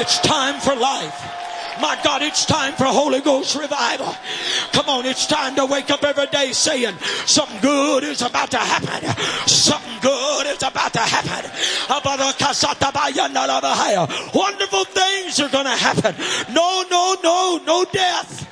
It's 0.00 0.18
time 0.20 0.60
for 0.60 0.74
life. 0.74 1.43
My 1.80 1.98
God, 2.04 2.22
it's 2.22 2.46
time 2.46 2.74
for 2.74 2.84
Holy 2.84 3.20
Ghost 3.20 3.56
revival. 3.56 4.14
Come 4.72 4.88
on, 4.88 5.06
it's 5.06 5.26
time 5.26 5.56
to 5.56 5.66
wake 5.66 5.90
up 5.90 6.04
every 6.04 6.26
day 6.26 6.52
saying 6.52 6.96
something 7.26 7.60
good 7.60 8.04
is 8.04 8.22
about 8.22 8.50
to 8.52 8.58
happen. 8.58 9.08
Something 9.48 9.98
good 10.00 10.46
is 10.46 10.62
about 10.62 10.92
to 10.92 11.00
happen. 11.00 11.50
Wonderful 14.34 14.84
things 14.84 15.40
are 15.40 15.48
going 15.48 15.64
to 15.64 15.70
happen. 15.70 16.14
No, 16.54 16.84
no, 16.90 17.16
no, 17.22 17.60
no 17.66 17.84
death. 17.90 18.48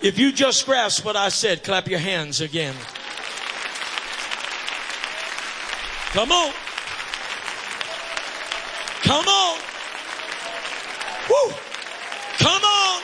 If 0.00 0.18
you 0.18 0.32
just 0.32 0.64
grasp 0.64 1.04
what 1.04 1.16
I 1.16 1.28
said, 1.28 1.64
clap 1.64 1.88
your 1.88 1.98
hands 1.98 2.40
again. 2.40 2.74
Come 6.12 6.32
on. 6.32 6.52
Come 9.08 9.26
on. 9.26 9.58
Woo. 11.30 11.54
Come 12.36 12.62
on. 12.62 13.02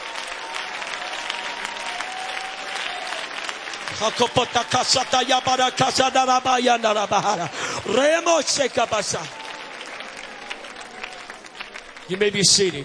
You 12.10 12.18
may 12.18 12.28
be 12.28 12.42
seated. 12.42 12.84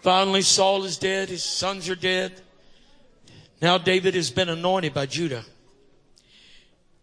Finally, 0.00 0.42
Saul 0.42 0.84
is 0.84 0.98
dead. 0.98 1.28
His 1.28 1.42
sons 1.42 1.88
are 1.88 1.96
dead. 1.96 2.40
Now 3.60 3.78
David 3.78 4.14
has 4.14 4.30
been 4.30 4.48
anointed 4.48 4.94
by 4.94 5.06
Judah. 5.06 5.44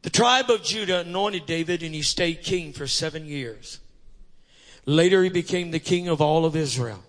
The 0.03 0.09
tribe 0.09 0.49
of 0.49 0.63
Judah 0.63 0.99
anointed 0.99 1.45
David 1.45 1.83
and 1.83 1.93
he 1.93 2.03
stayed 2.03 2.41
king 2.41 2.71
for 2.71 2.87
seven 2.87 3.25
years. 3.25 3.81
Later 4.85 5.23
he 5.23 5.29
became 5.29 5.71
the 5.71 5.79
king 5.79 6.07
of 6.07 6.21
all 6.21 6.45
of 6.45 6.55
Israel. 6.55 7.03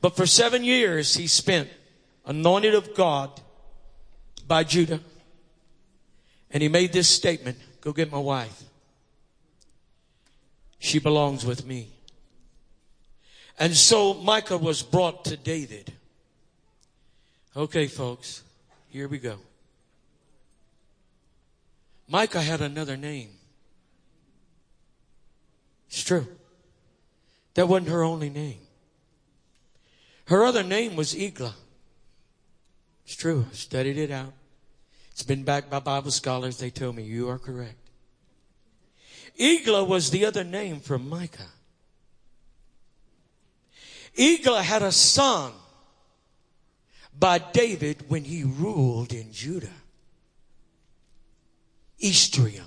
But 0.00 0.16
for 0.16 0.26
seven 0.26 0.64
years 0.64 1.14
he 1.14 1.26
spent 1.26 1.68
anointed 2.26 2.74
of 2.74 2.94
God 2.94 3.40
by 4.46 4.64
Judah. 4.64 5.00
And 6.50 6.62
he 6.62 6.68
made 6.68 6.92
this 6.92 7.08
statement, 7.08 7.58
go 7.80 7.92
get 7.92 8.10
my 8.10 8.18
wife. 8.18 8.64
She 10.78 10.98
belongs 10.98 11.44
with 11.44 11.64
me. 11.66 11.90
And 13.58 13.76
so 13.76 14.14
Michal 14.14 14.58
was 14.58 14.82
brought 14.82 15.26
to 15.26 15.36
David. 15.36 15.92
Okay, 17.54 17.86
folks, 17.86 18.42
here 18.88 19.06
we 19.06 19.18
go. 19.18 19.36
Michal 22.08 22.40
had 22.40 22.60
another 22.60 22.96
name. 22.96 23.30
It's 25.88 26.02
true. 26.02 26.26
That 27.54 27.68
wasn't 27.68 27.90
her 27.90 28.02
only 28.02 28.30
name. 28.30 28.60
Her 30.26 30.44
other 30.44 30.62
name 30.62 30.94
was 30.94 31.14
Eglah. 31.14 31.56
It's 33.04 33.16
true. 33.16 33.46
I 33.50 33.54
studied 33.54 33.98
it 33.98 34.10
out. 34.10 34.32
It's 35.10 35.24
been 35.24 35.42
backed 35.42 35.70
by 35.70 35.80
Bible 35.80 36.12
scholars. 36.12 36.58
They 36.58 36.70
tell 36.70 36.92
me 36.92 37.02
you 37.02 37.28
are 37.28 37.38
correct. 37.38 37.90
Eglah 39.38 39.84
was 39.84 40.10
the 40.10 40.24
other 40.24 40.44
name 40.44 40.80
for 40.80 40.98
Michal. 40.98 41.46
Eglah 44.16 44.62
had 44.62 44.82
a 44.82 44.92
son 44.92 45.52
by 47.18 47.38
David 47.38 48.08
when 48.08 48.24
he 48.24 48.44
ruled 48.44 49.12
in 49.12 49.32
Judah. 49.32 49.68
Ithream. 52.02 52.64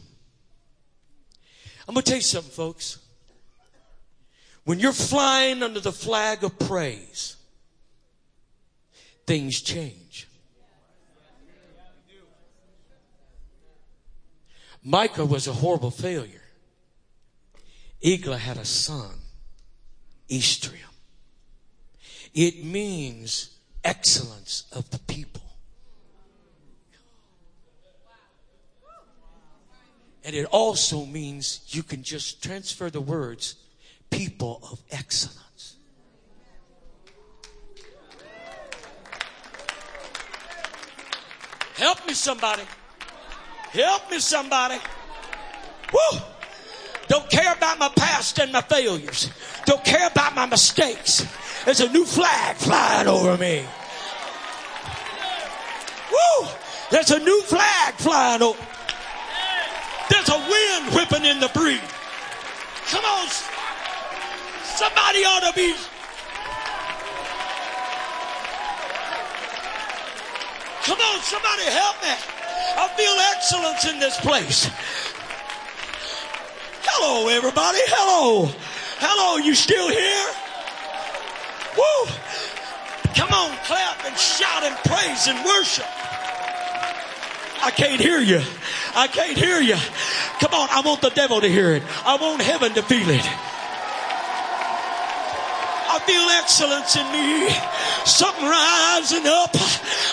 I'm 1.87 1.93
going 1.93 2.03
to 2.03 2.09
tell 2.09 2.17
you 2.17 2.21
something, 2.21 2.51
folks. 2.51 2.99
When 4.65 4.79
you're 4.79 4.93
flying 4.93 5.61
under 5.61 5.79
the 5.79 5.91
flag 5.91 6.43
of 6.43 6.57
praise, 6.57 7.35
things 9.25 9.61
change. 9.61 10.27
Michal 14.83 15.27
was 15.27 15.47
a 15.47 15.53
horrible 15.53 15.91
failure. 15.91 16.41
Eglah 18.01 18.37
had 18.37 18.57
a 18.57 18.65
son, 18.65 19.11
Ithream. 20.29 20.79
It 22.33 22.63
means 22.63 23.57
excellence 23.83 24.65
of 24.71 24.89
the 24.89 24.99
people. 24.99 25.41
And 30.25 30.35
it 30.35 30.45
also 30.45 31.05
means 31.05 31.61
you 31.67 31.83
can 31.83 32.01
just 32.01 32.41
transfer 32.41 32.89
the 32.89 33.01
words 33.01 33.55
people 34.13 34.59
of 34.71 34.79
excellence. 34.91 35.77
Help 41.75 42.05
me, 42.05 42.13
somebody. 42.13 42.61
Help 43.71 44.11
me, 44.11 44.19
somebody. 44.19 44.77
Woo! 45.91 46.19
Don't 47.07 47.27
care 47.29 47.53
about 47.53 47.79
my 47.79 47.89
past 47.89 48.39
and 48.39 48.51
my 48.51 48.61
failures. 48.61 49.31
Don't 49.65 49.83
care 49.83 50.07
about 50.07 50.35
my 50.35 50.45
mistakes. 50.45 51.25
There's 51.65 51.79
a 51.79 51.91
new 51.91 52.05
flag 52.05 52.55
flying 52.57 53.07
over 53.07 53.35
me. 53.37 53.65
Woo! 56.11 56.47
There's 56.91 57.09
a 57.09 57.19
new 57.19 57.41
flag 57.41 57.95
flying 57.95 58.43
over. 58.43 58.59
There's 60.09 60.29
a 60.29 60.37
wind 60.37 60.93
whipping 60.93 61.25
in 61.25 61.39
the 61.39 61.49
breeze. 61.49 61.81
Come 62.91 63.03
on. 63.05 63.52
Somebody 64.75 65.19
ought 65.19 65.41
to 65.41 65.53
be. 65.53 65.75
Come 70.83 70.97
on, 70.97 71.21
somebody 71.21 71.61
help 71.69 72.01
me. 72.01 72.09
I 72.09 72.87
feel 72.97 73.15
excellence 73.37 73.85
in 73.85 73.99
this 73.99 74.19
place. 74.19 74.71
Hello, 76.81 77.29
everybody. 77.29 77.77
Hello. 77.85 78.49
Hello, 78.97 79.37
you 79.37 79.53
still 79.53 79.89
here? 79.89 80.27
Woo. 81.77 82.11
Come 83.13 83.31
on, 83.31 83.55
clap 83.65 84.03
and 84.07 84.17
shout 84.17 84.63
and 84.63 84.75
praise 84.89 85.27
and 85.27 85.37
worship. 85.45 85.85
I 87.61 87.69
can't 87.69 88.01
hear 88.01 88.19
you. 88.19 88.41
I 88.95 89.05
can't 89.05 89.37
hear 89.37 89.61
you. 89.61 89.77
Come 90.39 90.55
on, 90.55 90.67
I 90.71 90.81
want 90.83 91.01
the 91.01 91.11
devil 91.11 91.41
to 91.41 91.47
hear 91.47 91.73
it. 91.73 91.83
I 92.03 92.17
want 92.17 92.41
heaven 92.41 92.73
to 92.73 92.81
feel 92.81 93.07
it 93.11 93.52
feel 96.13 96.29
excellence 96.29 96.95
in 96.95 97.11
me. 97.11 97.49
Something 98.05 98.45
rising 98.45 99.25
up. 99.25 99.51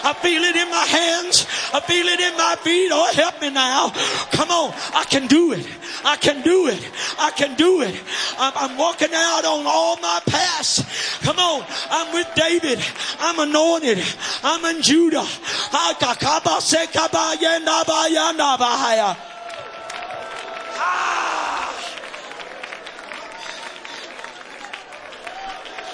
I 0.03 0.14
feel 0.22 0.42
it 0.42 0.57
in 0.57 0.70
my 0.70 0.86
hands. 0.86 1.46
I 1.74 1.80
feel 1.80 2.07
it 2.07 2.20
in 2.20 2.36
my 2.36 2.57
feet. 2.62 2.90
Oh, 2.92 3.12
help 3.12 3.40
me 3.40 3.51
now. 3.51 3.90
Come 4.32 4.51
on. 4.51 4.72
I 4.94 5.05
can 5.05 5.26
do 5.26 5.53
it. 5.53 5.66
I 6.05 6.16
can 6.16 6.42
do 6.42 6.68
it. 6.68 6.80
I 7.18 7.30
can 7.32 7.55
do 7.57 7.82
it. 7.82 8.01
I'm, 8.38 8.53
I'm 8.57 8.78
walking 8.78 9.12
out 9.12 9.44
on 9.44 9.66
all 9.66 9.96
my 9.98 10.20
past. 10.26 10.86
Come 11.22 11.38
on. 11.38 11.66
I'm 11.90 12.14
with 12.14 12.28
David. 12.34 12.80
I'm 13.18 13.38
anointed. 13.38 14.03
I'm 14.42 14.64
in 14.64 14.82
Judah. 14.82 15.26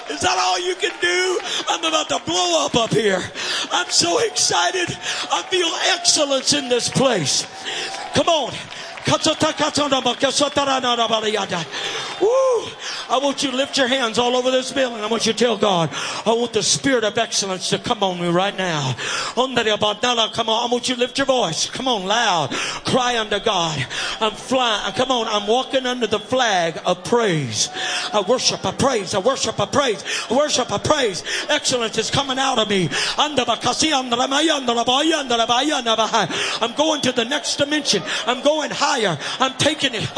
Is 0.09 0.21
that 0.21 0.37
all 0.37 0.59
you 0.59 0.75
can 0.75 0.93
do? 1.01 1.39
I'm 1.67 1.83
about 1.83 2.09
to 2.09 2.19
blow 2.25 2.65
up 2.65 2.75
up 2.75 2.91
here. 2.91 3.21
I'm 3.71 3.89
so 3.89 4.19
excited. 4.19 4.89
I 5.31 5.43
feel 5.49 5.69
excellence 5.93 6.53
in 6.53 6.69
this 6.69 6.89
place. 6.89 7.45
Come 8.13 8.29
on. 8.29 8.53
Woo! 12.21 12.67
I 13.09 13.19
want 13.21 13.41
you 13.41 13.51
to 13.51 13.55
lift 13.55 13.77
your 13.77 13.87
hands 13.87 14.19
all 14.19 14.35
over 14.35 14.51
this 14.51 14.73
building. 14.73 14.99
I 15.01 15.07
want 15.07 15.25
you 15.25 15.31
to 15.31 15.39
tell 15.39 15.57
God, 15.57 15.89
I 16.25 16.33
want 16.33 16.51
the 16.51 16.61
spirit 16.61 17.05
of 17.05 17.17
excellence 17.17 17.69
to 17.69 17.79
come 17.79 18.03
on 18.03 18.19
me 18.19 18.27
right 18.27 18.57
now. 18.57 18.95
Come 19.35 19.57
on, 19.57 19.59
I 19.59 20.67
want 20.69 20.89
you 20.89 20.95
to 20.95 20.99
lift 20.99 21.17
your 21.17 21.27
voice. 21.27 21.69
Come 21.69 21.87
on, 21.87 22.05
loud. 22.05 22.51
Cry 22.51 23.17
unto 23.17 23.39
God. 23.39 23.85
I'm 24.19 24.33
flying. 24.33 24.93
Come 24.93 25.11
on, 25.11 25.27
I'm 25.27 25.47
walking 25.47 25.85
under 25.85 26.07
the 26.07 26.19
flag 26.19 26.77
of 26.85 27.05
praise. 27.05 27.69
I 28.13 28.21
worship, 28.27 28.65
I 28.65 28.71
praise, 28.71 29.13
I 29.13 29.19
worship, 29.19 29.59
I 29.59 29.65
praise, 29.65 30.03
I 30.29 30.33
worship, 30.35 30.71
I 30.71 30.77
praise. 30.77 31.23
Excellence 31.49 31.97
is 31.97 32.09
coming 32.09 32.39
out 32.39 32.59
of 32.59 32.69
me. 32.69 32.89
I'm 33.17 33.35
going 36.75 37.01
to 37.01 37.11
the 37.11 37.25
next 37.25 37.57
dimension. 37.57 38.03
I'm 38.25 38.41
going 38.41 38.71
higher. 38.71 39.17
I'm 39.39 39.53
taking 39.55 39.93
it. 39.93 40.09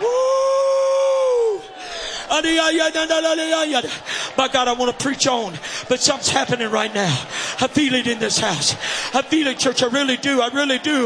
Woo! 0.00 1.60
My 4.36 4.48
God, 4.48 4.68
I 4.68 4.72
want 4.72 4.96
to 4.96 5.04
preach 5.04 5.26
on, 5.26 5.54
but 5.88 6.00
something's 6.00 6.28
happening 6.28 6.70
right 6.70 6.92
now. 6.92 7.12
I 7.60 7.68
feel 7.68 7.94
it 7.94 8.06
in 8.06 8.18
this 8.18 8.38
house. 8.38 8.74
I 9.14 9.22
feel 9.22 9.46
it, 9.46 9.58
church. 9.58 9.82
I 9.82 9.86
really 9.86 10.16
do. 10.16 10.40
I 10.40 10.48
really 10.48 10.78
do. 10.78 11.04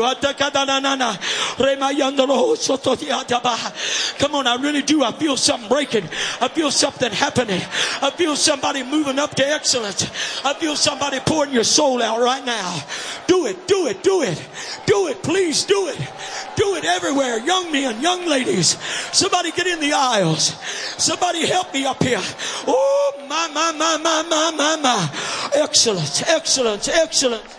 Come 4.18 4.34
on, 4.34 4.46
I 4.46 4.56
really 4.60 4.82
do. 4.82 5.04
I 5.04 5.12
feel 5.12 5.36
something 5.36 5.68
breaking. 5.68 6.04
I 6.40 6.48
feel 6.48 6.70
something 6.70 7.12
happening. 7.12 7.60
I 8.02 8.10
feel 8.10 8.36
somebody 8.36 8.82
moving 8.82 9.18
up 9.18 9.34
to 9.36 9.46
excellence. 9.46 10.04
I 10.44 10.54
feel 10.54 10.76
somebody 10.76 11.20
pouring 11.20 11.52
your 11.52 11.64
soul 11.64 12.02
out 12.02 12.20
right 12.20 12.44
now. 12.44 12.80
Do 13.26 13.46
it, 13.46 13.66
do 13.66 13.86
it, 13.88 14.02
do 14.02 14.22
it. 14.22 14.48
Do 14.86 15.08
it, 15.08 15.22
please 15.22 15.64
do 15.64 15.88
it. 15.88 15.98
Do 16.56 16.74
it 16.76 16.84
everywhere. 16.84 17.38
Young 17.38 17.70
men, 17.70 18.00
young 18.00 18.26
ladies. 18.26 18.78
Somebody 19.12 19.52
get 19.52 19.66
in 19.66 19.80
the 19.80 19.92
aisles. 19.92 20.54
Somebody 20.96 21.46
help 21.46 21.72
me 21.72 21.84
up 21.84 22.02
here. 22.02 22.20
Oh, 22.66 23.17
my, 23.26 23.48
my, 23.48 23.72
my, 23.72 23.96
my, 23.96 24.22
my, 24.22 24.50
my, 24.56 24.76
my. 24.76 25.10
Excellence, 25.54 26.22
excellence, 26.22 26.88
excellence. 26.88 27.57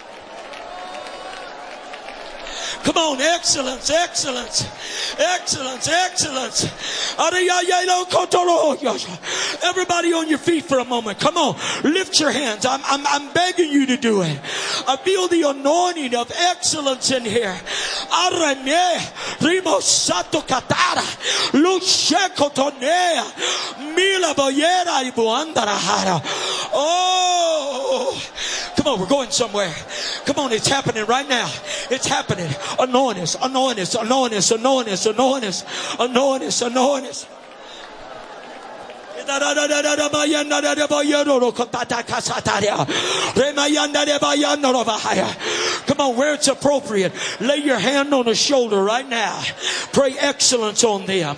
Come 2.83 2.97
on, 2.97 3.21
excellence, 3.21 3.89
excellence, 3.89 4.65
excellence, 5.19 5.87
excellence. 5.87 6.65
Everybody 9.63 10.13
on 10.13 10.29
your 10.29 10.37
feet 10.37 10.63
for 10.65 10.79
a 10.79 10.85
moment. 10.85 11.19
Come 11.19 11.37
on, 11.37 11.55
lift 11.83 12.19
your 12.19 12.31
hands. 12.31 12.65
I'm, 12.65 12.81
I'm, 12.85 13.05
I'm 13.07 13.33
begging 13.33 13.71
you 13.71 13.85
to 13.87 13.97
do 13.97 14.21
it. 14.21 14.39
I 14.87 14.97
feel 14.97 15.27
the 15.27 15.43
anointing 15.49 16.15
of 16.15 16.31
excellence 16.35 17.11
in 17.11 17.23
here. 17.23 17.59
Oh, 26.73 28.21
come 28.75 28.87
on, 28.87 28.99
we're 28.99 29.07
going 29.07 29.31
somewhere. 29.31 29.73
Come 30.25 30.39
on, 30.39 30.51
it's 30.51 30.67
happening 30.67 31.05
right 31.05 31.27
now. 31.27 31.51
It's 31.89 32.07
happening. 32.07 32.53
Anoint 32.77 33.17
us, 33.19 33.35
anoint 33.41 33.79
us, 33.79 33.95
anoint 33.95 34.33
us, 34.33 34.51
anoint 34.51 34.87
us, 34.89 35.05
anoint 35.05 35.43
us, 35.43 35.95
anoint 35.99 36.43
us, 36.43 36.61
anoint 36.61 37.05
us. 37.05 37.27
Come 45.89 46.01
on, 46.01 46.15
where 46.17 46.35
it's 46.35 46.47
appropriate, 46.47 47.11
lay 47.41 47.57
your 47.57 47.79
hand 47.79 48.13
on 48.13 48.25
the 48.25 48.35
shoulder 48.35 48.79
right 48.83 49.09
now. 49.09 49.41
Pray 49.91 50.13
excellence 50.19 50.83
on 50.83 51.07
them. 51.07 51.35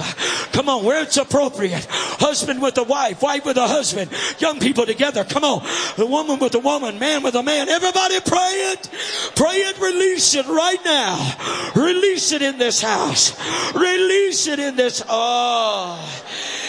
Come 0.51 0.67
on, 0.67 0.83
where 0.83 1.01
it's 1.03 1.15
appropriate, 1.15 1.87
husband 2.19 2.61
with 2.61 2.77
a 2.77 2.83
wife, 2.83 3.21
wife 3.21 3.45
with 3.45 3.55
a 3.55 3.65
husband, 3.65 4.11
young 4.39 4.59
people 4.59 4.85
together. 4.85 5.23
Come 5.23 5.45
on, 5.45 5.65
the 5.95 6.05
woman 6.05 6.37
with 6.37 6.53
a 6.55 6.59
woman, 6.59 6.99
man 6.99 7.23
with 7.23 7.35
a 7.35 7.43
man. 7.43 7.69
Everybody 7.69 8.19
pray 8.19 8.73
it. 8.73 8.89
Pray 9.37 9.55
it, 9.55 9.79
release 9.79 10.35
it 10.35 10.45
right 10.47 10.83
now. 10.83 11.71
Release 11.73 12.33
it 12.33 12.41
in 12.41 12.57
this 12.57 12.81
house. 12.81 13.31
Release 13.73 14.47
it 14.47 14.59
in 14.59 14.75
this. 14.75 15.01
Oh, 15.07 15.95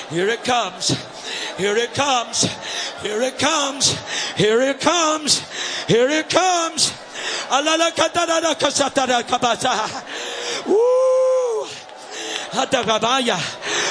here 0.09 0.29
it 0.29 0.45
comes. 0.45 0.91
Here 1.59 1.77
it 1.77 1.95
comes. 1.95 2.43
Here 3.03 3.23
it 3.23 3.41
comes. 3.41 3.99
Here 4.37 4.61
it 4.61 4.81
comes. 4.81 5.41
Here 5.89 6.09
it 6.09 6.31
comes. 6.31 7.02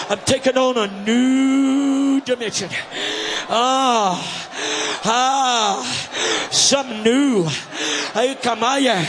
I'm 0.09 0.19
taking 0.25 0.57
on 0.57 0.77
a 0.77 0.87
new 1.05 1.90
dimension. 2.25 2.69
Ah, 3.49 4.15
ah, 5.05 6.49
some 6.51 7.03
new. 7.03 7.43
Hey, 8.13 8.35
kamaya, 8.41 9.03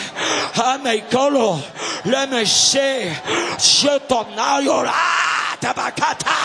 amekolo, 0.54 1.60
let 2.06 2.30
me 2.30 2.44
say, 2.44 3.12
shetonayo, 3.58 4.84
ah, 4.86 5.56
tabakata. 5.60 6.36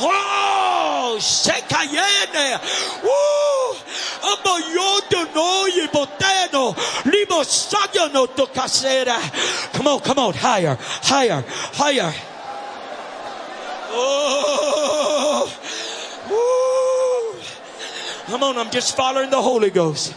Oh, 0.00 1.18
sekayene. 1.20 2.60
Woo! 3.02 3.76
Amoyodo 4.24 5.34
no 5.34 5.68
yiboteno. 5.68 6.74
Limo 7.04 7.42
sagano 7.42 8.26
to 8.34 8.46
casera. 8.46 9.18
Come 9.72 9.88
on, 9.88 10.00
come 10.00 10.18
on, 10.18 10.34
higher, 10.34 10.76
higher, 10.80 11.44
higher. 11.74 12.12
Oh, 13.96 15.48
woo. 16.30 17.40
Come 18.26 18.42
on, 18.42 18.56
I'm 18.56 18.70
just 18.70 18.96
following 18.96 19.28
the 19.28 19.40
Holy 19.40 19.68
Ghost. 19.70 20.14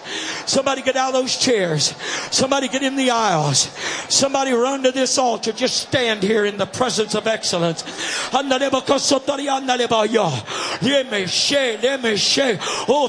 Somebody 0.48 0.82
get 0.82 0.96
out 0.96 1.10
of 1.10 1.22
those 1.22 1.38
chairs. 1.38 1.94
Somebody 2.32 2.70
get 2.70 2.82
in 2.82 2.96
the 2.96 3.12
aisles. 3.12 3.70
Somebody 4.10 4.54
run 4.54 4.84
to 4.84 4.92
this 4.92 5.18
altar. 5.18 5.52
Just 5.52 5.78
stand 5.78 6.24
here 6.24 6.46
in 6.46 6.58
the 6.58 6.66
presence 6.66 7.16
of 7.16 7.28
excellence. 7.28 7.84
Oh, 8.34 8.42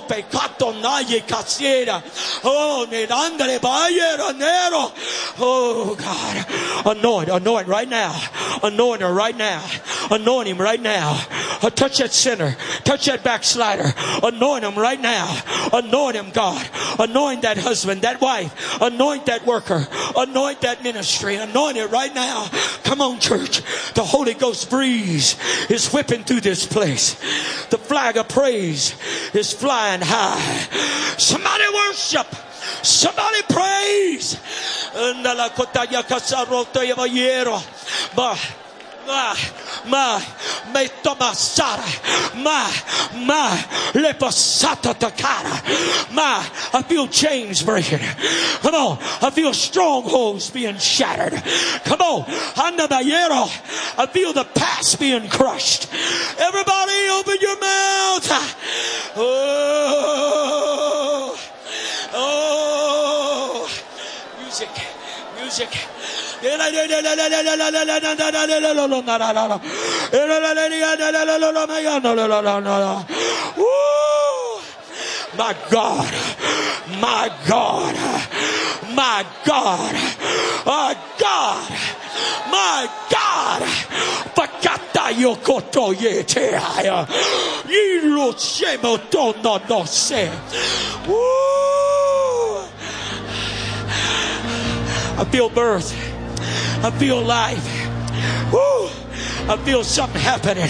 peccato. 0.08 2.02
Oh. 2.44 2.86
Oh, 5.38 5.94
God. 5.94 6.98
Anoint, 6.98 7.28
anoint 7.28 7.68
right 7.68 7.88
now. 7.88 8.20
Anoint 8.62 9.02
her 9.02 9.12
right 9.12 9.36
now. 9.36 9.64
Anoint 10.10 10.48
him 10.48 10.58
right 10.58 10.80
now. 10.80 11.24
Uh, 11.62 11.70
touch 11.70 11.98
that 11.98 12.12
sinner. 12.12 12.56
Touch 12.84 13.06
that 13.06 13.22
backslider. 13.22 13.92
Anoint 14.22 14.64
him 14.64 14.74
right 14.74 15.00
now. 15.00 15.40
Anoint 15.72 16.16
him, 16.16 16.30
God. 16.30 16.68
Anoint 16.98 17.27
that 17.42 17.58
husband, 17.58 18.02
that 18.02 18.20
wife. 18.20 18.80
Anoint 18.80 19.26
that 19.26 19.46
worker. 19.46 19.86
Anoint 20.16 20.60
that 20.62 20.82
ministry. 20.82 21.36
Anoint 21.36 21.76
it 21.76 21.90
right 21.90 22.14
now. 22.14 22.48
Come 22.84 23.00
on, 23.00 23.20
church. 23.20 23.62
The 23.94 24.04
Holy 24.04 24.34
Ghost 24.34 24.70
breeze 24.70 25.36
is 25.70 25.90
whipping 25.92 26.24
through 26.24 26.40
this 26.40 26.66
place. 26.66 27.14
The 27.70 27.78
flag 27.78 28.16
of 28.16 28.28
praise 28.28 28.94
is 29.34 29.52
flying 29.52 30.00
high. 30.02 31.16
Somebody 31.18 31.64
worship. 31.74 32.26
Somebody 32.82 33.42
praise. 33.48 34.38
Ma, 39.08 40.20
me 40.72 40.88
toma 41.02 41.34
sara. 41.34 41.84
Ma, 42.36 42.68
ma, 43.26 43.56
le 43.94 44.14
pasata 44.14 44.94
takara. 44.94 46.12
Ma, 46.12 46.44
I 46.74 46.82
feel 46.82 47.08
chains 47.08 47.62
breaking. 47.62 48.00
Come 48.60 48.74
on. 48.74 48.98
I 49.22 49.30
feel 49.30 49.52
strongholds 49.54 50.50
being 50.50 50.78
shattered. 50.78 51.32
Come 51.84 52.00
on. 52.00 52.24
Andabayero. 52.54 53.48
I 53.98 54.06
feel 54.06 54.32
the 54.32 54.44
past 54.44 54.98
being 55.00 55.28
crushed. 55.28 55.88
Everybody 56.38 57.08
open 57.10 57.36
your 57.40 57.58
mouth. 57.58 58.28
Oh, 59.16 60.18
oh, 62.14 63.68
music, 64.40 64.70
music. 65.40 65.88
Woo! 73.56 74.60
My 75.36 75.54
God, 75.70 76.12
my 77.00 77.30
God, 77.46 77.94
my 78.94 79.26
God, 79.44 79.94
my 80.64 80.96
God, 81.18 81.70
my 82.50 82.88
God. 83.10 83.62
Pakata 84.34 85.10
yokoto 85.12 85.92
yete 85.94 86.56
haya. 86.56 87.06
Yiro 87.66 88.32
shemo 88.34 88.98
no 89.42 89.58
no 89.68 89.84
se. 89.84 90.30
I 95.20 95.24
feel 95.24 95.48
birth. 95.48 96.07
I 96.82 96.90
feel 96.92 97.20
life. 97.20 97.66
Woo! 98.52 98.88
I 99.48 99.56
feel 99.64 99.82
something 99.82 100.20
happening, 100.20 100.68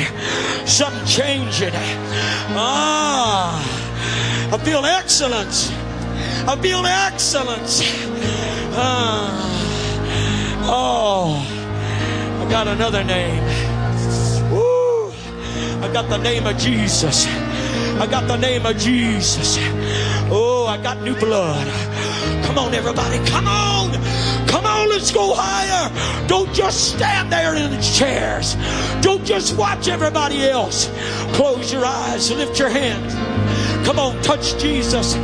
something 0.67 1.05
changing. 1.07 1.73
Ah, 2.55 3.61
I 4.53 4.59
feel 4.59 4.85
excellence. 4.87 5.71
I 6.47 6.57
feel 6.63 6.87
excellence. 6.87 7.83
Ah, 8.73 9.29
oh, 10.65 12.45
I 12.47 12.51
got 12.51 12.69
another 12.69 13.05
name. 13.05 13.43
Woo! 14.53 15.13
I 15.83 15.91
got 15.93 16.09
the 16.09 16.19
name 16.19 16.47
of 16.47 16.57
Jesus. 16.57 17.27
I 18.01 18.07
got 18.09 18.29
the 18.29 18.37
name 18.37 18.65
of 18.65 18.79
Jesus. 18.79 19.59
Oh, 20.31 20.67
I 20.69 20.81
got 20.83 21.03
new 21.03 21.17
blood. 21.17 21.67
Come 22.45 22.59
on, 22.59 22.75
everybody. 22.75 23.19
Come 23.27 23.49
on. 23.49 23.91
Come 23.91 24.03
on, 24.03 24.28
let's 24.89 25.11
go 25.11 25.35
higher. 25.35 26.27
Don't 26.27 26.53
just 26.53 26.95
stand 26.95 27.33
there 27.33 27.55
in 27.55 27.71
the 27.71 27.83
chairs. 27.83 28.57
Don't 29.01 29.25
just 29.25 29.57
watch 29.57 29.89
everybody 29.89 30.49
else. 30.49 30.91
Close 31.35 31.73
your 31.73 31.85
eyes, 31.85 32.31
lift 32.31 32.59
your 32.59 32.71
hands. 32.71 33.15
Come 33.87 33.99
on, 33.99 34.21
touch 34.23 34.59
Jesus. 34.61 35.15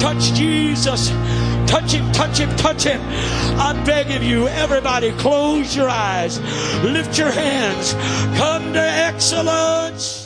Touch 0.00 0.32
Jesus. 0.34 1.10
Touch 1.66 1.92
him, 1.92 2.12
touch 2.12 2.38
him, 2.38 2.54
touch 2.56 2.84
him. 2.84 3.00
I'm 3.58 3.84
begging 3.84 4.22
you, 4.22 4.46
everybody, 4.46 5.12
close 5.12 5.74
your 5.74 5.88
eyes, 5.88 6.38
lift 6.84 7.18
your 7.18 7.30
hands, 7.30 7.94
come 8.38 8.74
to 8.74 8.80
excellence. 8.80 10.23